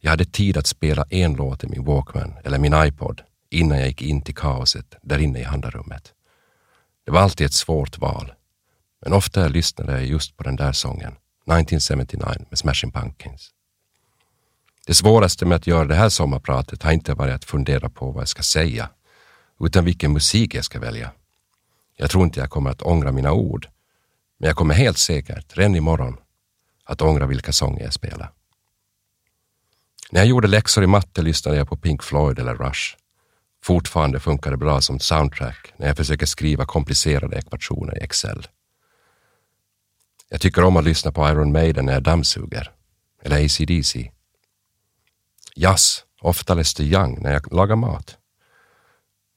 Jag 0.00 0.10
hade 0.10 0.24
tid 0.24 0.56
att 0.56 0.66
spela 0.66 1.04
en 1.10 1.34
låt 1.34 1.64
i 1.64 1.66
min 1.66 1.84
Walkman 1.84 2.34
eller 2.44 2.58
min 2.58 2.74
iPod 2.74 3.22
innan 3.50 3.78
jag 3.78 3.88
gick 3.88 4.02
in 4.02 4.22
till 4.22 4.34
kaoset 4.34 4.94
där 5.02 5.18
inne 5.18 5.38
i 5.38 5.42
handlarummet. 5.42 6.12
Det 7.04 7.10
var 7.10 7.20
alltid 7.20 7.46
ett 7.46 7.52
svårt 7.52 7.98
val, 7.98 8.32
men 9.06 9.12
ofta 9.12 9.48
lyssnade 9.48 9.92
jag 9.92 10.06
just 10.06 10.36
på 10.36 10.42
den 10.42 10.56
där 10.56 10.72
sången, 10.72 11.12
1979 11.12 12.46
med 12.50 12.58
Smashing 12.58 12.92
Pumpkins. 12.92 13.50
Det 14.86 14.94
svåraste 14.94 15.46
med 15.46 15.56
att 15.56 15.66
göra 15.66 15.84
det 15.84 15.94
här 15.94 16.08
sommarpratet 16.08 16.82
har 16.82 16.92
inte 16.92 17.14
varit 17.14 17.34
att 17.34 17.44
fundera 17.44 17.88
på 17.88 18.10
vad 18.10 18.20
jag 18.20 18.28
ska 18.28 18.42
säga, 18.42 18.90
utan 19.60 19.84
vilken 19.84 20.12
musik 20.12 20.54
jag 20.54 20.64
ska 20.64 20.80
välja. 20.80 21.12
Jag 21.96 22.10
tror 22.10 22.24
inte 22.24 22.40
jag 22.40 22.50
kommer 22.50 22.70
att 22.70 22.82
ångra 22.82 23.12
mina 23.12 23.32
ord, 23.32 23.68
men 24.38 24.46
jag 24.46 24.56
kommer 24.56 24.74
helt 24.74 24.98
säkert, 24.98 25.56
redan 25.56 25.76
imorgon, 25.76 26.16
att 26.84 27.02
ångra 27.02 27.26
vilka 27.26 27.52
sånger 27.52 27.82
jag 27.82 27.92
spelar. 27.92 28.30
När 30.10 30.20
jag 30.20 30.28
gjorde 30.28 30.48
läxor 30.48 30.84
i 30.84 30.86
matte 30.86 31.22
lyssnade 31.22 31.56
jag 31.56 31.68
på 31.68 31.76
Pink 31.76 32.02
Floyd 32.02 32.38
eller 32.38 32.54
Rush. 32.54 32.96
Fortfarande 33.62 34.20
funkar 34.20 34.50
det 34.50 34.56
bra 34.56 34.80
som 34.80 35.00
soundtrack 35.00 35.72
när 35.76 35.86
jag 35.86 35.96
försöker 35.96 36.26
skriva 36.26 36.66
komplicerade 36.66 37.36
ekvationer 37.36 37.98
i 37.98 38.04
Excel. 38.04 38.46
Jag 40.28 40.40
tycker 40.40 40.64
om 40.64 40.76
att 40.76 40.84
lyssna 40.84 41.12
på 41.12 41.28
Iron 41.28 41.52
Maiden 41.52 41.86
när 41.86 41.92
jag 41.92 42.02
dammsuger, 42.02 42.72
eller 43.22 43.44
ACDC 43.44 44.10
jazz, 45.56 46.04
ofta 46.20 46.54
Lester 46.54 46.84
Young 46.84 47.22
när 47.22 47.32
jag 47.32 47.52
lagar 47.52 47.76
mat. 47.76 48.18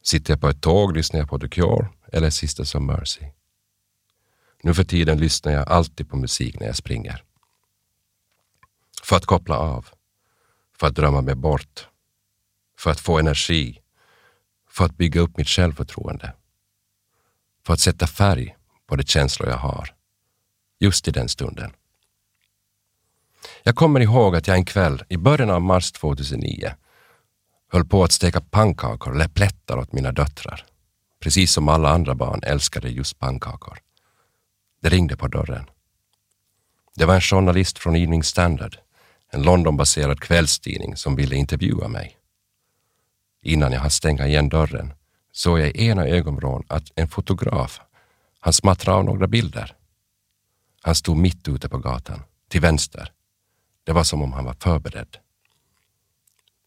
Sitter 0.04 0.34
jag 0.34 0.42
på 0.42 0.50
ett 0.50 0.62
tåg 0.62 0.98
lyssnar 0.98 1.20
jag 1.20 1.30
på 1.30 1.40
The 1.40 1.48
Cure 1.48 1.90
eller 2.12 2.30
Sisters 2.30 2.76
of 2.76 2.82
Mercy. 2.82 3.26
Nu 4.62 4.74
för 4.74 4.84
tiden 4.84 5.18
lyssnar 5.18 5.52
jag 5.52 5.70
alltid 5.70 6.10
på 6.10 6.18
musik 6.18 6.60
när 6.60 6.68
jag 6.68 6.76
springer. 6.76 7.24
För 9.04 9.16
att 9.16 9.26
koppla 9.26 9.58
av, 9.58 9.88
för 10.80 10.88
att 10.88 10.96
drömma 10.96 11.22
mig 11.22 11.36
bort, 11.36 11.88
för 12.78 12.92
att 12.92 13.00
få 13.00 13.20
energi, 13.20 13.82
för 14.70 14.86
att 14.86 14.98
bygga 14.98 15.22
upp 15.22 15.38
mitt 15.38 15.48
självförtroende, 15.48 16.34
för 17.66 17.74
att 17.74 17.80
sätta 17.80 18.08
färg 18.08 18.56
på 18.88 18.96
de 18.96 19.04
känslor 19.04 19.50
jag 19.50 19.58
har, 19.58 19.96
just 20.80 21.08
i 21.08 21.12
den 21.12 21.30
stunden. 21.30 21.72
Jag 23.64 23.76
kommer 23.76 24.00
ihåg 24.00 24.36
att 24.36 24.48
jag 24.48 24.58
en 24.58 24.66
kväll 24.66 25.04
i 25.10 25.18
början 25.18 25.50
av 25.50 25.62
mars 25.62 25.92
2009 25.92 26.74
höll 27.72 27.86
på 27.86 28.04
att 28.04 28.12
steka 28.12 28.42
pannkakor 28.42 29.16
eller 29.16 29.28
plättar 29.28 29.78
åt 29.78 29.94
mina 29.94 30.12
döttrar. 30.12 30.66
Precis 31.20 31.52
som 31.52 31.70
alla 31.70 31.90
andra 31.90 32.16
barn 32.16 32.44
älskade 32.44 32.90
just 32.90 33.20
pannkakor. 33.20 33.80
Det 34.82 34.90
ringde 34.90 35.18
på 35.18 35.28
dörren. 35.28 35.66
Det 36.96 37.06
var 37.06 37.16
en 37.16 37.22
journalist 37.22 37.80
från 37.80 37.96
Evening 37.96 38.24
Standard, 38.24 38.78
en 39.32 39.42
Londonbaserad 39.42 40.20
kvällstidning 40.20 40.96
som 40.96 41.16
ville 41.16 41.36
intervjua 41.36 41.88
mig. 41.88 42.18
Innan 43.42 43.72
jag 43.72 43.80
hann 43.80 43.90
stänga 43.90 44.28
igen 44.28 44.50
dörren 44.50 44.94
såg 45.32 45.60
jag 45.60 45.68
i 45.68 45.86
ena 45.88 46.08
ögonvrån 46.08 46.64
att 46.68 46.92
en 46.96 47.08
fotograf, 47.08 47.82
han 48.40 48.54
smattrade 48.54 48.98
av 48.98 49.06
några 49.06 49.28
bilder. 49.28 49.76
Han 50.82 50.96
stod 50.96 51.18
mitt 51.18 51.48
ute 51.48 51.70
på 51.70 51.78
gatan, 51.78 52.22
till 52.48 52.62
vänster. 52.62 53.12
Det 53.84 53.92
var 53.92 54.04
som 54.04 54.22
om 54.22 54.34
han 54.34 54.46
var 54.46 54.56
förberedd. 54.60 55.18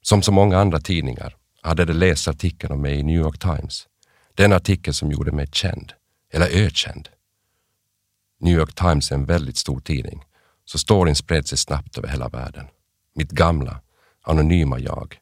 Som 0.03 0.23
så 0.23 0.33
många 0.33 0.59
andra 0.59 0.81
tidningar 0.81 1.37
hade 1.63 1.85
de 1.85 1.93
läst 1.93 2.29
artikeln 2.29 2.73
om 2.73 2.81
mig 2.81 2.99
i 2.99 3.03
New 3.03 3.21
York 3.21 3.39
Times. 3.39 3.89
Den 4.35 4.53
artikel 4.53 4.95
som 4.95 5.11
gjorde 5.11 5.33
mig 5.33 5.49
känd, 5.53 5.93
eller 6.33 6.47
ökänd. 6.47 7.09
New 8.41 8.59
York 8.59 8.75
Times 8.75 9.11
är 9.11 9.15
en 9.15 9.25
väldigt 9.25 9.57
stor 9.57 9.81
tidning, 9.81 10.25
så 10.65 10.79
storyn 10.79 11.15
spred 11.15 11.49
sig 11.49 11.59
snabbt 11.59 11.99
över 11.99 12.09
hela 12.09 12.29
världen. 12.29 12.67
Mitt 13.15 13.31
gamla, 13.31 13.81
anonyma 14.23 14.79
jag 14.79 15.19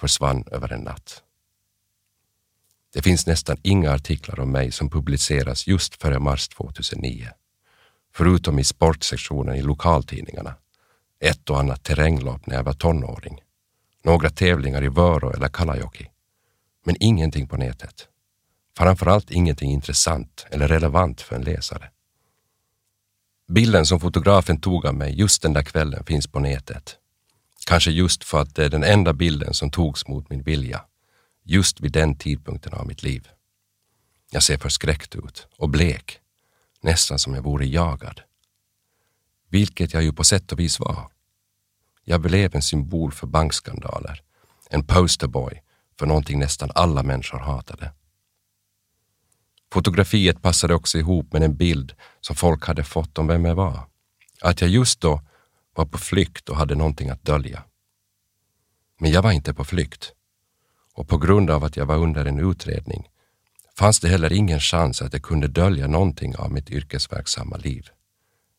försvann 0.00 0.44
över 0.50 0.72
en 0.72 0.80
natt. 0.80 1.22
Det 2.92 3.02
finns 3.02 3.26
nästan 3.26 3.56
inga 3.62 3.92
artiklar 3.92 4.40
om 4.40 4.50
mig 4.50 4.72
som 4.72 4.90
publiceras 4.90 5.66
just 5.66 5.94
före 6.02 6.18
mars 6.18 6.48
2009, 6.48 7.28
förutom 8.18 8.58
i 8.58 8.64
sportsektionen 8.64 9.56
i 9.56 9.62
lokaltidningarna, 9.62 10.54
ett 11.20 11.50
och 11.50 11.58
annat 11.58 11.84
terränglopp 11.84 12.46
när 12.46 12.56
jag 12.56 12.64
var 12.64 12.72
tonåring, 12.72 13.40
några 14.04 14.30
tävlingar 14.30 14.84
i 14.84 14.88
Vörå 14.88 15.32
eller 15.32 15.48
Kalajoki, 15.48 16.10
men 16.84 16.96
ingenting 17.00 17.46
på 17.46 17.56
nätet. 17.56 18.08
Framförallt 18.76 19.30
ingenting 19.30 19.70
intressant 19.70 20.46
eller 20.50 20.68
relevant 20.68 21.20
för 21.20 21.36
en 21.36 21.42
läsare. 21.42 21.90
Bilden 23.48 23.86
som 23.86 24.00
fotografen 24.00 24.60
tog 24.60 24.86
av 24.86 24.94
mig 24.94 25.18
just 25.18 25.42
den 25.42 25.52
där 25.52 25.62
kvällen 25.62 26.04
finns 26.04 26.26
på 26.26 26.40
nätet. 26.40 26.96
Kanske 27.66 27.90
just 27.90 28.24
för 28.24 28.40
att 28.40 28.54
det 28.54 28.64
är 28.64 28.68
den 28.68 28.84
enda 28.84 29.12
bilden 29.12 29.54
som 29.54 29.70
togs 29.70 30.08
mot 30.08 30.30
min 30.30 30.42
vilja, 30.42 30.84
just 31.44 31.80
vid 31.80 31.92
den 31.92 32.18
tidpunkten 32.18 32.72
av 32.72 32.86
mitt 32.86 33.02
liv. 33.02 33.28
Jag 34.30 34.42
ser 34.42 34.58
förskräckt 34.58 35.14
ut 35.14 35.46
och 35.56 35.68
blek, 35.68 36.20
nästan 36.88 37.18
som 37.18 37.34
jag 37.34 37.42
vore 37.42 37.66
jagad. 37.66 38.20
Vilket 39.48 39.94
jag 39.94 40.02
ju 40.02 40.12
på 40.12 40.24
sätt 40.24 40.52
och 40.52 40.60
vis 40.60 40.80
var. 40.80 41.08
Jag 42.04 42.20
blev 42.20 42.54
en 42.54 42.62
symbol 42.62 43.12
för 43.12 43.26
bankskandaler, 43.26 44.22
en 44.70 44.84
posterboy 44.86 45.62
för 45.98 46.06
någonting 46.06 46.38
nästan 46.38 46.70
alla 46.74 47.02
människor 47.02 47.38
hatade. 47.38 47.92
Fotografiet 49.72 50.42
passade 50.42 50.74
också 50.74 50.98
ihop 50.98 51.32
med 51.32 51.42
en 51.42 51.56
bild 51.56 51.94
som 52.20 52.36
folk 52.36 52.66
hade 52.66 52.84
fått 52.84 53.18
om 53.18 53.26
vem 53.26 53.44
jag 53.44 53.54
var. 53.54 53.80
Att 54.40 54.60
jag 54.60 54.70
just 54.70 55.00
då 55.00 55.20
var 55.74 55.86
på 55.86 55.98
flykt 55.98 56.48
och 56.48 56.56
hade 56.56 56.74
någonting 56.74 57.10
att 57.10 57.24
dölja. 57.24 57.64
Men 58.98 59.10
jag 59.10 59.22
var 59.22 59.32
inte 59.32 59.54
på 59.54 59.64
flykt. 59.64 60.12
Och 60.94 61.08
på 61.08 61.18
grund 61.18 61.50
av 61.50 61.64
att 61.64 61.76
jag 61.76 61.86
var 61.86 61.96
under 61.96 62.24
en 62.24 62.50
utredning 62.50 63.08
fanns 63.78 64.00
det 64.00 64.08
heller 64.08 64.32
ingen 64.32 64.60
chans 64.60 65.02
att 65.02 65.12
jag 65.12 65.22
kunde 65.22 65.48
dölja 65.48 65.86
någonting 65.86 66.36
av 66.36 66.52
mitt 66.52 66.70
yrkesverksamma 66.70 67.56
liv. 67.56 67.88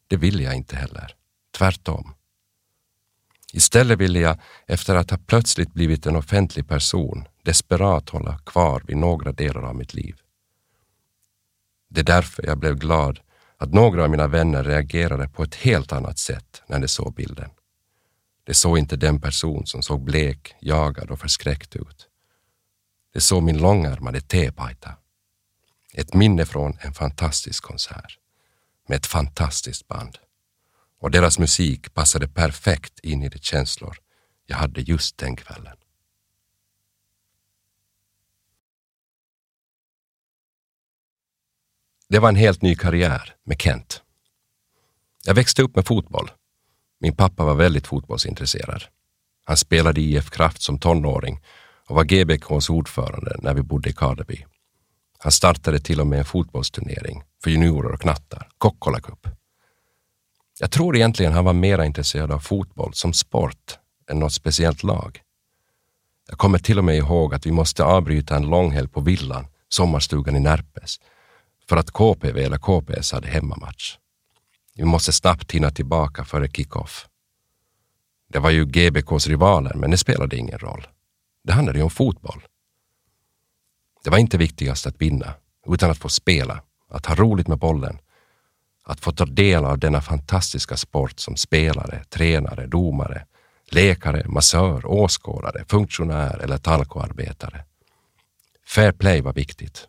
Det 0.08 0.17
ville 0.17 0.43
jag 0.43 0.55
inte 0.55 0.75
heller. 0.75 1.15
Tvärtom. 1.58 2.13
Istället 3.53 3.99
ville 3.99 4.19
jag, 4.19 4.38
efter 4.67 4.95
att 4.95 5.12
ha 5.12 5.17
plötsligt 5.17 5.73
blivit 5.73 6.05
en 6.05 6.15
offentlig 6.15 6.67
person, 6.67 7.27
desperat 7.43 8.10
hålla 8.10 8.38
kvar 8.38 8.84
vid 8.88 8.97
några 8.97 9.32
delar 9.32 9.62
av 9.62 9.75
mitt 9.75 9.93
liv. 9.93 10.15
Det 11.89 11.99
är 11.99 12.05
därför 12.05 12.45
jag 12.45 12.58
blev 12.58 12.75
glad 12.75 13.19
att 13.58 13.73
några 13.73 14.03
av 14.03 14.10
mina 14.10 14.27
vänner 14.27 14.63
reagerade 14.63 15.29
på 15.29 15.43
ett 15.43 15.55
helt 15.55 15.91
annat 15.91 16.17
sätt 16.17 16.62
när 16.67 16.79
de 16.79 16.88
såg 16.88 17.13
bilden. 17.13 17.49
De 18.43 18.53
såg 18.53 18.77
inte 18.77 18.95
den 18.95 19.21
person 19.21 19.65
som 19.65 19.82
såg 19.82 20.03
blek, 20.03 20.55
jagad 20.62 21.12
och 21.12 21.19
förskräckt 21.19 21.75
ut. 21.75 22.08
De 23.13 23.21
såg 23.21 23.43
min 23.43 23.58
långärmade 23.58 24.21
tepajta. 24.21 24.95
Ett 25.93 26.13
minne 26.13 26.45
från 26.45 26.78
en 26.82 26.93
fantastisk 26.93 27.63
konsert 27.63 28.17
med 28.88 28.95
ett 28.95 29.06
fantastiskt 29.06 29.88
band. 29.88 30.17
Och 30.99 31.12
deras 31.12 31.39
musik 31.39 31.93
passade 31.93 32.28
perfekt 32.28 32.99
in 32.99 33.23
i 33.23 33.30
de 33.30 33.39
känslor 33.39 33.97
jag 34.45 34.58
hade 34.58 34.82
just 34.82 35.17
den 35.17 35.36
kvällen. 35.36 35.78
Det 42.10 42.19
var 42.19 42.30
en 42.30 42.36
helt 42.36 42.62
ny 42.62 42.75
karriär 42.75 43.36
med 43.43 43.62
Kent. 43.62 44.04
Jag 45.25 45.34
växte 45.34 45.62
upp 45.62 45.75
med 45.75 45.88
fotboll. 45.88 46.32
Min 46.99 47.15
pappa 47.15 47.45
var 47.45 47.56
väldigt 47.56 47.88
fotbollsintresserad. 47.88 48.84
Han 49.45 49.58
spelade 49.58 50.02
i 50.02 50.15
IF 50.15 50.30
Kraft 50.30 50.62
som 50.62 50.80
tonåring 50.80 51.41
och 51.88 51.95
var 51.95 52.04
GBKs 52.04 52.69
ordförande 52.69 53.36
när 53.41 53.54
vi 53.54 53.62
bodde 53.62 53.89
i 53.89 53.93
Karleby. 53.93 54.45
Han 55.21 55.32
startade 55.32 55.79
till 55.79 56.01
och 56.01 56.08
med 56.08 56.19
en 56.19 56.25
fotbollsturnering 56.25 57.23
för 57.43 57.51
juniorer 57.51 57.91
och 57.91 58.01
knattar, 58.01 58.49
Kokkola 58.58 58.99
Cup. 58.99 59.27
Jag 60.60 60.71
tror 60.71 60.95
egentligen 60.95 61.34
han 61.34 61.45
var 61.45 61.53
mer 61.53 61.84
intresserad 61.84 62.32
av 62.32 62.39
fotboll 62.39 62.93
som 62.93 63.13
sport 63.13 63.79
än 64.12 64.19
något 64.19 64.34
speciellt 64.34 64.84
lag. 64.84 65.21
Jag 66.29 66.38
kommer 66.38 66.60
till 66.60 66.77
och 66.77 66.84
med 66.84 66.97
ihåg 66.97 67.34
att 67.34 67.45
vi 67.45 67.51
måste 67.51 67.84
avbryta 67.84 68.36
en 68.36 68.49
långhelg 68.49 68.88
på 68.88 69.01
villan, 69.01 69.47
sommarstugan 69.69 70.36
i 70.36 70.39
Närpes, 70.39 70.99
för 71.69 71.77
att 71.77 71.91
KPV 71.91 72.43
eller 72.43 72.58
KPS 72.58 73.12
hade 73.12 73.27
hemmamatch. 73.27 73.97
Vi 74.75 74.86
måste 74.86 75.13
snabbt 75.13 75.51
hinna 75.51 75.71
tillbaka 75.71 76.25
före 76.25 76.47
kickoff. 76.47 77.08
Det 78.29 78.39
var 78.39 78.49
ju 78.49 78.65
GBKs 78.65 79.27
rivaler, 79.27 79.73
men 79.73 79.91
det 79.91 79.97
spelade 79.97 80.38
ingen 80.38 80.60
roll. 80.60 80.88
Det 81.43 81.53
handlade 81.53 81.79
ju 81.79 81.84
om 81.84 81.89
fotboll. 81.89 82.41
Det 84.04 84.10
var 84.10 84.18
inte 84.18 84.38
viktigast 84.38 84.88
att 84.88 85.02
vinna, 85.02 85.34
utan 85.68 85.92
att 85.92 85.98
få 85.98 86.10
spela, 86.10 86.62
att 86.90 87.06
ha 87.06 87.16
roligt 87.16 87.48
med 87.48 87.58
bollen, 87.58 88.00
att 88.84 89.00
få 89.00 89.12
ta 89.12 89.26
del 89.26 89.66
av 89.66 89.80
denna 89.80 90.02
fantastiska 90.02 90.78
sport 90.78 91.20
som 91.20 91.36
spelare, 91.36 92.04
tränare, 92.10 92.68
domare, 92.68 93.26
läkare, 93.72 94.28
massör, 94.28 94.86
åskådare, 94.86 95.66
funktionär 95.68 96.40
eller 96.40 96.58
talkoarbetare. 96.58 97.66
Fair 98.68 98.92
play 98.92 99.22
var 99.22 99.34
viktigt. 99.34 99.88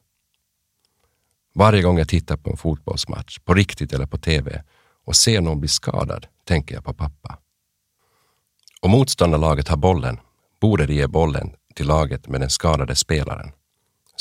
Varje 1.54 1.82
gång 1.82 1.98
jag 1.98 2.08
tittar 2.08 2.36
på 2.36 2.50
en 2.50 2.56
fotbollsmatch, 2.56 3.38
på 3.38 3.54
riktigt 3.54 3.92
eller 3.92 4.06
på 4.06 4.18
TV, 4.18 4.62
och 5.04 5.16
ser 5.16 5.40
någon 5.40 5.60
bli 5.60 5.68
skadad, 5.68 6.26
tänker 6.44 6.74
jag 6.74 6.84
på 6.84 6.94
pappa. 6.94 7.38
Om 8.80 8.90
motståndarlaget 8.90 9.68
har 9.68 9.76
bollen, 9.76 10.20
borde 10.60 10.86
de 10.86 10.94
ge 10.94 11.06
bollen 11.06 11.52
till 11.74 11.86
laget 11.86 12.28
med 12.28 12.40
den 12.40 12.50
skadade 12.50 12.94
spelaren. 12.94 13.52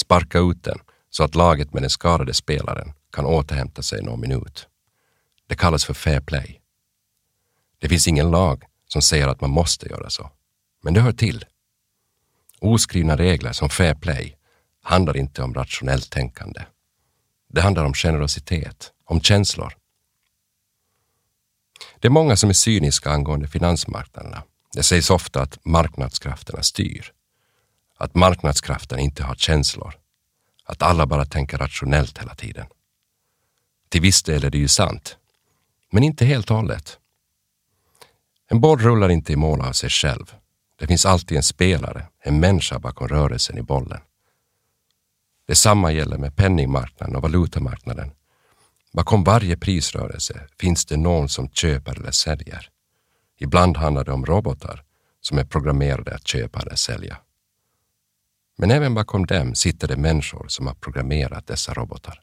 Sparka 0.01 0.39
ut 0.39 0.63
den 0.63 0.79
så 1.09 1.23
att 1.23 1.35
laget 1.35 1.73
med 1.73 1.83
den 1.83 1.89
skadade 1.89 2.33
spelaren 2.33 2.93
kan 3.11 3.25
återhämta 3.25 3.81
sig 3.81 4.03
någon 4.03 4.21
minut. 4.21 4.67
Det 5.47 5.55
kallas 5.55 5.85
för 5.85 5.93
fair 5.93 6.21
play. 6.21 6.61
Det 7.79 7.89
finns 7.89 8.07
ingen 8.07 8.31
lag 8.31 8.63
som 8.87 9.01
säger 9.01 9.27
att 9.27 9.41
man 9.41 9.49
måste 9.49 9.89
göra 9.89 10.09
så, 10.09 10.31
men 10.83 10.93
det 10.93 11.01
hör 11.01 11.11
till. 11.11 11.45
Oskrivna 12.59 13.17
regler 13.17 13.51
som 13.51 13.69
fair 13.69 13.95
play 13.95 14.37
handlar 14.83 15.17
inte 15.17 15.43
om 15.43 15.53
rationellt 15.53 16.11
tänkande. 16.11 16.61
Det 17.49 17.61
handlar 17.61 17.85
om 17.85 17.93
generositet, 17.93 18.91
om 19.05 19.21
känslor. 19.21 19.73
Det 21.99 22.07
är 22.07 22.11
många 22.11 22.35
som 22.35 22.49
är 22.49 22.53
cyniska 22.53 23.09
angående 23.11 23.47
finansmarknaderna. 23.47 24.43
Det 24.73 24.83
sägs 24.83 25.09
ofta 25.09 25.41
att 25.41 25.65
marknadskrafterna 25.65 26.63
styr. 26.63 27.13
Att 28.01 28.15
marknadskrafterna 28.15 29.01
inte 29.01 29.23
har 29.23 29.35
känslor. 29.35 29.93
Att 30.65 30.81
alla 30.81 31.05
bara 31.05 31.25
tänker 31.25 31.57
rationellt 31.57 32.17
hela 32.17 32.35
tiden. 32.35 32.65
Till 33.89 34.01
viss 34.01 34.23
del 34.23 34.43
är 34.43 34.49
det 34.49 34.57
ju 34.57 34.67
sant, 34.67 35.17
men 35.91 36.03
inte 36.03 36.25
helt 36.25 36.51
och 36.51 36.57
hållet. 36.57 36.99
En 38.47 38.61
boll 38.61 38.79
rullar 38.79 39.09
inte 39.09 39.33
i 39.33 39.35
mål 39.35 39.61
av 39.61 39.71
sig 39.73 39.89
själv. 39.89 40.35
Det 40.75 40.87
finns 40.87 41.05
alltid 41.05 41.37
en 41.37 41.43
spelare, 41.43 42.07
en 42.23 42.39
människa 42.39 42.79
bakom 42.79 43.07
rörelsen 43.07 43.57
i 43.57 43.61
bollen. 43.61 44.01
Detsamma 45.47 45.91
gäller 45.91 46.17
med 46.17 46.35
penningmarknaden 46.35 47.15
och 47.15 47.21
valutamarknaden. 47.21 48.11
Bakom 48.93 49.23
varje 49.23 49.57
prisrörelse 49.57 50.47
finns 50.59 50.85
det 50.85 50.97
någon 50.97 51.29
som 51.29 51.49
köper 51.49 51.99
eller 51.99 52.11
säljer. 52.11 52.69
Ibland 53.39 53.77
handlar 53.77 54.03
det 54.03 54.11
om 54.11 54.25
robotar 54.25 54.83
som 55.21 55.37
är 55.37 55.45
programmerade 55.45 56.15
att 56.15 56.27
köpa 56.27 56.59
eller 56.59 56.75
sälja. 56.75 57.17
Men 58.61 58.71
även 58.71 58.93
bakom 58.93 59.25
dem 59.25 59.55
sitter 59.55 59.87
det 59.87 59.97
människor 59.97 60.47
som 60.47 60.67
har 60.67 60.73
programmerat 60.73 61.47
dessa 61.47 61.73
robotar. 61.73 62.21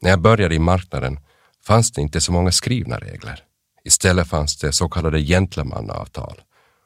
När 0.00 0.10
jag 0.10 0.20
började 0.20 0.54
i 0.54 0.58
marknaden 0.58 1.20
fanns 1.64 1.92
det 1.92 2.02
inte 2.02 2.20
så 2.20 2.32
många 2.32 2.52
skrivna 2.52 2.98
regler. 2.98 3.44
Istället 3.84 4.28
fanns 4.28 4.56
det 4.56 4.72
så 4.72 4.88
kallade 4.88 5.22
gentlemannaavtal 5.22 6.42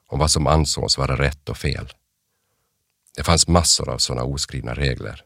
om 0.06 0.18
vad 0.18 0.30
som 0.30 0.46
ansågs 0.46 0.98
vara 0.98 1.16
rätt 1.16 1.48
och 1.48 1.56
fel. 1.56 1.92
Det 3.16 3.22
fanns 3.22 3.48
massor 3.48 3.88
av 3.88 3.98
sådana 3.98 4.24
oskrivna 4.24 4.74
regler 4.74 5.24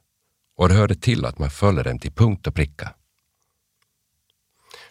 och 0.57 0.69
det 0.69 0.75
hörde 0.75 0.95
till 0.95 1.25
att 1.25 1.39
man 1.39 1.51
följde 1.51 1.83
dem 1.83 1.99
till 1.99 2.13
punkt 2.13 2.47
och 2.47 2.55
pricka. 2.55 2.95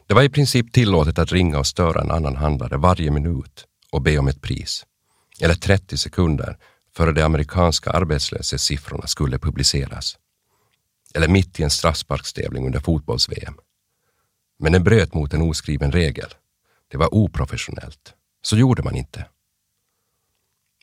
Det 0.07 0.13
var 0.13 0.23
i 0.23 0.29
princip 0.29 0.73
tillåtet 0.73 1.19
att 1.19 1.31
ringa 1.31 1.59
och 1.59 1.67
störa 1.67 2.01
en 2.01 2.11
annan 2.11 2.35
handlare 2.35 2.77
varje 2.77 3.11
minut 3.11 3.65
och 3.91 4.01
be 4.01 4.17
om 4.17 4.27
ett 4.27 4.41
pris, 4.41 4.85
eller 5.41 5.55
30 5.55 5.97
sekunder 5.97 6.57
före 6.95 7.11
de 7.11 7.21
amerikanska 7.21 7.89
arbetslöshetssiffrorna 7.89 9.07
skulle 9.07 9.39
publiceras, 9.39 10.17
eller 11.15 11.27
mitt 11.27 11.59
i 11.59 11.63
en 11.63 11.69
straffsparkstävling 11.69 12.65
under 12.65 12.79
fotbolls-VM. 12.79 13.57
Men 14.59 14.71
den 14.71 14.83
bröt 14.83 15.13
mot 15.13 15.33
en 15.33 15.41
oskriven 15.41 15.91
regel. 15.91 16.33
Det 16.87 16.97
var 16.97 17.13
oprofessionellt. 17.13 18.13
Så 18.41 18.57
gjorde 18.57 18.83
man 18.83 18.95
inte. 18.95 19.25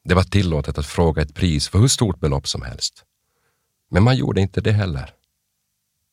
Det 0.05 0.15
var 0.15 0.23
tillåtet 0.23 0.79
att 0.79 0.87
fråga 0.87 1.23
ett 1.23 1.35
pris 1.35 1.69
för 1.69 1.79
hur 1.79 1.89
stort 1.89 2.21
belopp 2.21 2.49
som 2.49 2.63
helst. 2.63 3.05
Men 3.91 4.03
man 4.03 4.17
gjorde 4.17 4.41
inte 4.41 4.61
det 4.61 4.73
heller. 4.73 5.15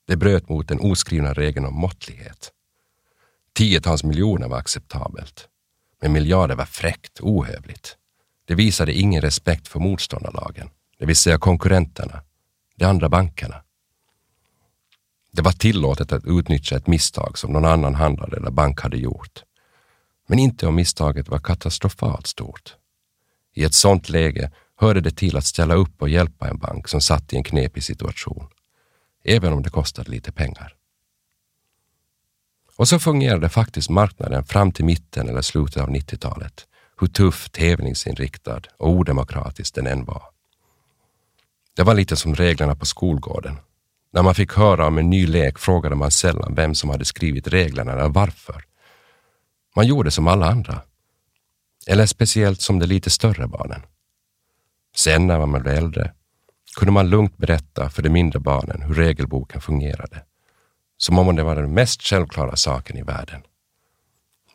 Det 0.07 0.15
bröt 0.15 0.49
mot 0.49 0.67
den 0.67 0.79
oskrivna 0.79 1.33
regeln 1.33 1.65
om 1.65 1.73
måttlighet. 1.73 2.51
Tiotals 3.53 4.03
miljoner 4.03 4.47
var 4.47 4.57
acceptabelt, 4.57 5.47
men 6.01 6.11
miljarder 6.11 6.55
var 6.55 6.65
fräckt, 6.65 7.21
ohövligt. 7.21 7.97
Det 8.49 8.55
visade 8.55 8.93
ingen 8.93 9.21
respekt 9.21 9.67
för 9.67 9.79
motståndarlagen, 9.79 10.69
det 10.97 11.05
vill 11.05 11.15
säga 11.15 11.37
konkurrenterna, 11.37 12.21
de 12.75 12.85
andra 12.85 13.09
bankerna. 13.09 13.63
Det 15.31 15.41
var 15.41 15.51
tillåtet 15.51 16.11
att 16.11 16.25
utnyttja 16.25 16.75
ett 16.75 16.87
misstag 16.87 17.37
som 17.37 17.53
någon 17.53 17.65
annan 17.65 17.95
handlare 17.95 18.37
eller 18.37 18.51
bank 18.51 18.81
hade 18.81 18.97
gjort, 18.97 19.43
men 20.27 20.39
inte 20.39 20.67
om 20.67 20.75
misstaget 20.75 21.29
var 21.29 21.39
katastrofalt 21.39 22.27
stort. 22.27 22.75
I 23.53 23.63
ett 23.63 23.73
sådant 23.73 24.09
läge 24.09 24.51
hörde 24.75 25.01
det 25.01 25.15
till 25.15 25.37
att 25.37 25.45
ställa 25.45 25.75
upp 25.75 26.01
och 26.01 26.09
hjälpa 26.09 26.49
en 26.49 26.57
bank 26.57 26.87
som 26.87 27.01
satt 27.01 27.33
i 27.33 27.35
en 27.35 27.43
knepig 27.43 27.83
situation, 27.83 28.47
även 29.23 29.53
om 29.53 29.63
det 29.63 29.69
kostade 29.69 30.11
lite 30.11 30.31
pengar. 30.31 30.75
Och 32.75 32.87
så 32.87 32.99
fungerade 32.99 33.49
faktiskt 33.49 33.89
marknaden 33.89 34.43
fram 34.43 34.71
till 34.71 34.85
mitten 34.85 35.29
eller 35.29 35.41
slutet 35.41 35.83
av 35.83 35.89
90-talet, 35.89 36.65
hur 36.99 37.07
tuff, 37.07 37.49
tävlingsinriktad 37.49 38.61
och 38.77 38.89
odemokratisk 38.89 39.75
den 39.75 39.87
än 39.87 40.05
var. 40.05 40.23
Det 41.75 41.83
var 41.83 41.93
lite 41.93 42.15
som 42.15 42.35
reglerna 42.35 42.75
på 42.75 42.85
skolgården. 42.85 43.57
När 44.11 44.23
man 44.23 44.35
fick 44.35 44.53
höra 44.53 44.87
om 44.87 44.97
en 44.97 45.09
ny 45.09 45.27
lek 45.27 45.59
frågade 45.59 45.95
man 45.95 46.11
sällan 46.11 46.55
vem 46.55 46.75
som 46.75 46.89
hade 46.89 47.05
skrivit 47.05 47.47
reglerna 47.47 47.91
eller 47.91 48.09
varför. 48.09 48.63
Man 49.75 49.87
gjorde 49.87 50.11
som 50.11 50.27
alla 50.27 50.45
andra. 50.45 50.81
Eller 51.87 52.05
speciellt 52.05 52.61
som 52.61 52.79
de 52.79 52.85
lite 52.85 53.09
större 53.09 53.47
barnen. 53.47 53.81
Sen 54.95 55.27
när 55.27 55.45
man 55.45 55.61
blev 55.61 55.77
äldre 55.77 56.13
kunde 56.75 56.91
man 56.91 57.09
lugnt 57.09 57.37
berätta 57.37 57.89
för 57.89 58.01
de 58.01 58.09
mindre 58.09 58.39
barnen 58.39 58.81
hur 58.81 58.93
regelboken 58.93 59.61
fungerade. 59.61 60.23
Som 60.97 61.19
om 61.19 61.35
det 61.35 61.43
var 61.43 61.55
den 61.55 61.73
mest 61.73 62.01
självklara 62.01 62.55
saken 62.55 62.97
i 62.97 63.01
världen. 63.01 63.41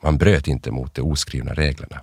Man 0.03 0.19
bröt 0.19 0.49
inte 0.49 0.71
mot 0.71 0.95
de 0.95 1.03
oskrivna 1.03 1.55
reglerna. 1.55 2.01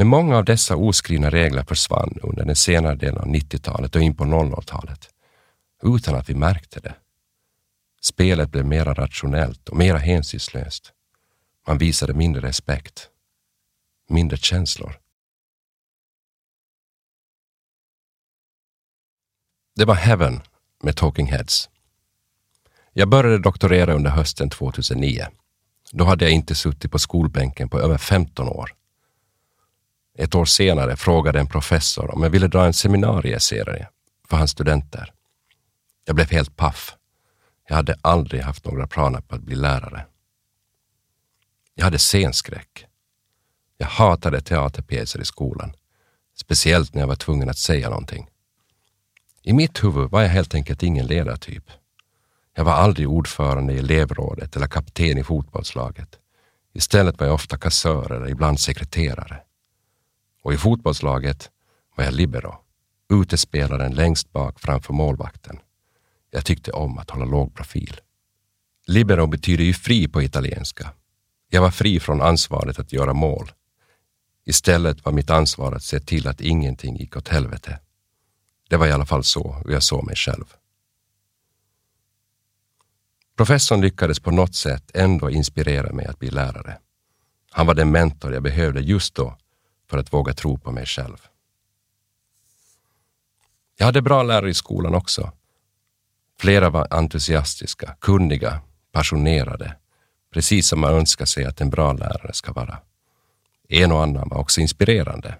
Men 0.00 0.08
många 0.08 0.36
av 0.36 0.44
dessa 0.44 0.76
oskrivna 0.76 1.30
regler 1.30 1.64
försvann 1.64 2.18
under 2.22 2.44
den 2.44 2.56
senare 2.56 2.94
delen 2.94 3.18
av 3.18 3.26
90-talet 3.26 3.96
och 3.96 4.02
in 4.02 4.16
på 4.16 4.24
00-talet, 4.24 5.08
utan 5.82 6.14
att 6.14 6.30
vi 6.30 6.34
märkte 6.34 6.80
det. 6.80 6.94
Spelet 8.02 8.50
blev 8.50 8.66
mera 8.66 8.94
rationellt 8.94 9.68
och 9.68 9.76
mera 9.76 9.98
hänsynslöst. 9.98 10.92
Man 11.66 11.78
visade 11.78 12.14
mindre 12.14 12.42
respekt, 12.42 13.08
mindre 14.08 14.36
känslor. 14.36 15.00
Det 19.76 19.84
var 19.84 19.94
Heaven 19.94 20.40
med 20.82 20.96
Talking 20.96 21.26
Heads. 21.26 21.68
Jag 22.92 23.08
började 23.08 23.38
doktorera 23.38 23.94
under 23.94 24.10
hösten 24.10 24.50
2009. 24.50 25.26
Då 25.92 26.04
hade 26.04 26.24
jag 26.24 26.32
inte 26.32 26.54
suttit 26.54 26.90
på 26.90 26.98
skolbänken 26.98 27.68
på 27.68 27.80
över 27.80 27.98
15 27.98 28.48
år. 28.48 28.79
Ett 30.18 30.34
år 30.34 30.44
senare 30.44 30.96
frågade 30.96 31.40
en 31.40 31.46
professor 31.46 32.14
om 32.14 32.22
jag 32.22 32.30
ville 32.30 32.48
dra 32.48 32.66
en 32.66 32.72
seminarieserie 32.72 33.88
för 34.28 34.36
hans 34.36 34.50
studenter. 34.50 35.12
Jag 36.04 36.14
blev 36.14 36.30
helt 36.30 36.56
paff. 36.56 36.96
Jag 37.68 37.76
hade 37.76 37.96
aldrig 38.02 38.42
haft 38.42 38.64
några 38.64 38.86
planer 38.86 39.20
på 39.20 39.34
att 39.34 39.42
bli 39.42 39.56
lärare. 39.56 40.06
Jag 41.74 41.84
hade 41.84 41.98
scenskräck. 41.98 42.86
Jag 43.78 43.86
hatade 43.86 44.40
teaterpjäser 44.40 45.20
i 45.20 45.24
skolan, 45.24 45.72
speciellt 46.36 46.94
när 46.94 47.02
jag 47.02 47.08
var 47.08 47.16
tvungen 47.16 47.48
att 47.48 47.58
säga 47.58 47.88
någonting. 47.88 48.26
I 49.42 49.52
mitt 49.52 49.84
huvud 49.84 50.10
var 50.10 50.22
jag 50.22 50.28
helt 50.28 50.54
enkelt 50.54 50.82
ingen 50.82 51.06
ledartyp. 51.06 51.64
Jag 52.54 52.64
var 52.64 52.72
aldrig 52.72 53.08
ordförande 53.08 53.72
i 53.72 53.78
elevrådet 53.78 54.56
eller 54.56 54.66
kapten 54.66 55.18
i 55.18 55.24
fotbollslaget. 55.24 56.18
Istället 56.72 57.20
var 57.20 57.26
jag 57.26 57.34
ofta 57.34 57.58
kassör 57.58 58.12
eller 58.12 58.28
ibland 58.28 58.60
sekreterare. 58.60 59.42
Och 60.42 60.54
i 60.54 60.56
fotbollslaget 60.56 61.50
var 61.96 62.04
jag 62.04 62.14
libero, 62.14 62.58
utespelaren 63.12 63.94
längst 63.94 64.32
bak 64.32 64.60
framför 64.60 64.92
målvakten. 64.92 65.58
Jag 66.30 66.44
tyckte 66.44 66.72
om 66.72 66.98
att 66.98 67.10
hålla 67.10 67.24
låg 67.24 67.54
profil. 67.54 68.00
Libero 68.86 69.26
betyder 69.26 69.64
ju 69.64 69.74
fri 69.74 70.08
på 70.08 70.22
italienska. 70.22 70.92
Jag 71.48 71.60
var 71.60 71.70
fri 71.70 72.00
från 72.00 72.22
ansvaret 72.22 72.78
att 72.78 72.92
göra 72.92 73.14
mål. 73.14 73.52
Istället 74.44 75.04
var 75.04 75.12
mitt 75.12 75.30
ansvar 75.30 75.72
att 75.72 75.82
se 75.82 76.00
till 76.00 76.28
att 76.28 76.40
ingenting 76.40 76.96
gick 76.96 77.16
åt 77.16 77.28
helvete. 77.28 77.78
Det 78.68 78.76
var 78.76 78.86
i 78.86 78.92
alla 78.92 79.06
fall 79.06 79.24
så 79.24 79.62
jag 79.66 79.82
såg 79.82 80.06
mig 80.06 80.16
själv. 80.16 80.54
Professorn 83.36 83.80
lyckades 83.80 84.20
på 84.20 84.30
något 84.30 84.54
sätt 84.54 84.90
ändå 84.94 85.30
inspirera 85.30 85.92
mig 85.92 86.06
att 86.06 86.18
bli 86.18 86.30
lärare. 86.30 86.78
Han 87.50 87.66
var 87.66 87.74
den 87.74 87.90
mentor 87.90 88.32
jag 88.32 88.42
behövde 88.42 88.80
just 88.80 89.14
då 89.14 89.36
för 89.90 89.98
att 89.98 90.12
våga 90.12 90.32
tro 90.32 90.58
på 90.58 90.72
mig 90.72 90.86
själv. 90.86 91.16
Jag 93.76 93.86
hade 93.86 94.02
bra 94.02 94.22
lärare 94.22 94.50
i 94.50 94.54
skolan 94.54 94.94
också. 94.94 95.32
Flera 96.40 96.70
var 96.70 96.86
entusiastiska, 96.90 97.96
kunniga, 98.00 98.60
passionerade, 98.92 99.76
precis 100.32 100.68
som 100.68 100.80
man 100.80 100.94
önskar 100.94 101.24
sig 101.24 101.44
att 101.44 101.60
en 101.60 101.70
bra 101.70 101.92
lärare 101.92 102.32
ska 102.32 102.52
vara. 102.52 102.78
En 103.68 103.92
och 103.92 104.02
annan 104.02 104.28
var 104.28 104.38
också 104.38 104.60
inspirerande, 104.60 105.38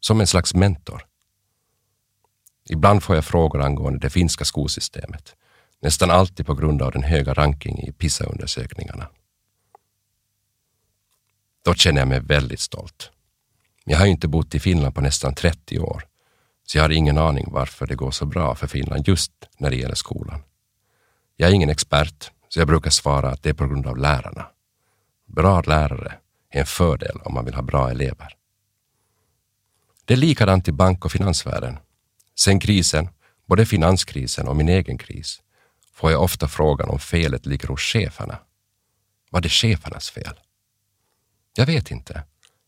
som 0.00 0.20
en 0.20 0.26
slags 0.26 0.54
mentor. 0.54 1.06
Ibland 2.68 3.02
får 3.02 3.14
jag 3.14 3.24
frågor 3.24 3.62
angående 3.62 3.98
det 3.98 4.10
finska 4.10 4.44
skolsystemet, 4.44 5.36
nästan 5.80 6.10
alltid 6.10 6.46
på 6.46 6.54
grund 6.54 6.82
av 6.82 6.92
den 6.92 7.02
höga 7.02 7.34
rankingen 7.34 7.88
i 7.88 7.92
PISA-undersökningarna. 7.92 9.08
Då 11.64 11.74
känner 11.74 12.00
jag 12.00 12.08
mig 12.08 12.20
väldigt 12.20 12.60
stolt. 12.60 13.10
Jag 13.84 13.98
har 13.98 14.06
inte 14.06 14.28
bott 14.28 14.54
i 14.54 14.60
Finland 14.60 14.94
på 14.94 15.00
nästan 15.00 15.34
30 15.34 15.78
år, 15.78 16.04
så 16.66 16.78
jag 16.78 16.84
har 16.84 16.90
ingen 16.90 17.18
aning 17.18 17.46
varför 17.50 17.86
det 17.86 17.94
går 17.94 18.10
så 18.10 18.26
bra 18.26 18.54
för 18.54 18.66
Finland 18.66 19.08
just 19.08 19.32
när 19.58 19.70
det 19.70 19.76
gäller 19.76 19.94
skolan. 19.94 20.42
Jag 21.36 21.50
är 21.50 21.54
ingen 21.54 21.70
expert, 21.70 22.30
så 22.48 22.60
jag 22.60 22.68
brukar 22.68 22.90
svara 22.90 23.30
att 23.30 23.42
det 23.42 23.48
är 23.48 23.54
på 23.54 23.66
grund 23.66 23.86
av 23.86 23.96
lärarna. 23.96 24.46
Bra 25.26 25.60
lärare 25.60 26.14
är 26.50 26.60
en 26.60 26.66
fördel 26.66 27.16
om 27.24 27.34
man 27.34 27.44
vill 27.44 27.54
ha 27.54 27.62
bra 27.62 27.90
elever. 27.90 28.36
Det 30.04 30.14
är 30.14 30.18
likadant 30.18 30.68
i 30.68 30.72
bank 30.72 31.04
och 31.04 31.12
finansvärlden. 31.12 31.78
Sen 32.38 32.60
krisen, 32.60 33.08
både 33.46 33.66
finanskrisen 33.66 34.48
och 34.48 34.56
min 34.56 34.68
egen 34.68 34.98
kris, 34.98 35.42
får 35.92 36.10
jag 36.10 36.22
ofta 36.22 36.48
frågan 36.48 36.88
om 36.88 36.98
felet 36.98 37.46
ligger 37.46 37.68
hos 37.68 37.80
cheferna. 37.80 38.38
Var 39.30 39.40
det 39.40 39.48
chefernas 39.48 40.10
fel? 40.10 40.40
Jag 41.56 41.66
vet 41.66 41.90
inte. 41.90 42.22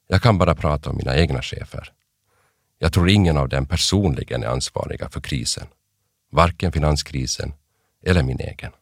Jag 0.06 0.22
kan 0.22 0.38
bara 0.38 0.54
prata 0.54 0.90
om 0.90 0.96
mina 0.96 1.16
egna 1.16 1.42
chefer. 1.42 1.92
Jag 2.78 2.92
tror 2.92 3.08
ingen 3.08 3.36
av 3.36 3.48
dem 3.48 3.66
personligen 3.66 4.42
är 4.42 4.46
ansvariga 4.46 5.08
för 5.08 5.20
krisen. 5.20 5.66
Varken 6.30 6.72
finanskrisen 6.72 7.52
eller 8.02 8.22
min 8.22 8.40
egen. 8.40 8.72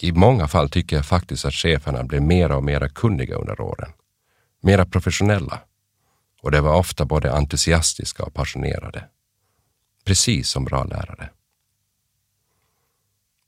I 0.00 0.12
många 0.12 0.48
fall 0.48 0.70
tycker 0.70 0.96
jag 0.96 1.06
faktiskt 1.06 1.44
att 1.44 1.54
cheferna 1.54 2.04
blev 2.04 2.22
mera 2.22 2.56
och 2.56 2.64
mera 2.64 2.88
kunniga 2.88 3.36
under 3.36 3.60
åren. 3.60 3.92
Mera 4.60 4.84
professionella. 4.84 5.60
Och 6.42 6.50
de 6.50 6.60
var 6.60 6.74
ofta 6.74 7.04
både 7.04 7.32
entusiastiska 7.32 8.22
och 8.22 8.34
passionerade. 8.34 9.04
Precis 10.04 10.48
som 10.48 10.64
bra 10.64 10.84
lärare. 10.84 11.30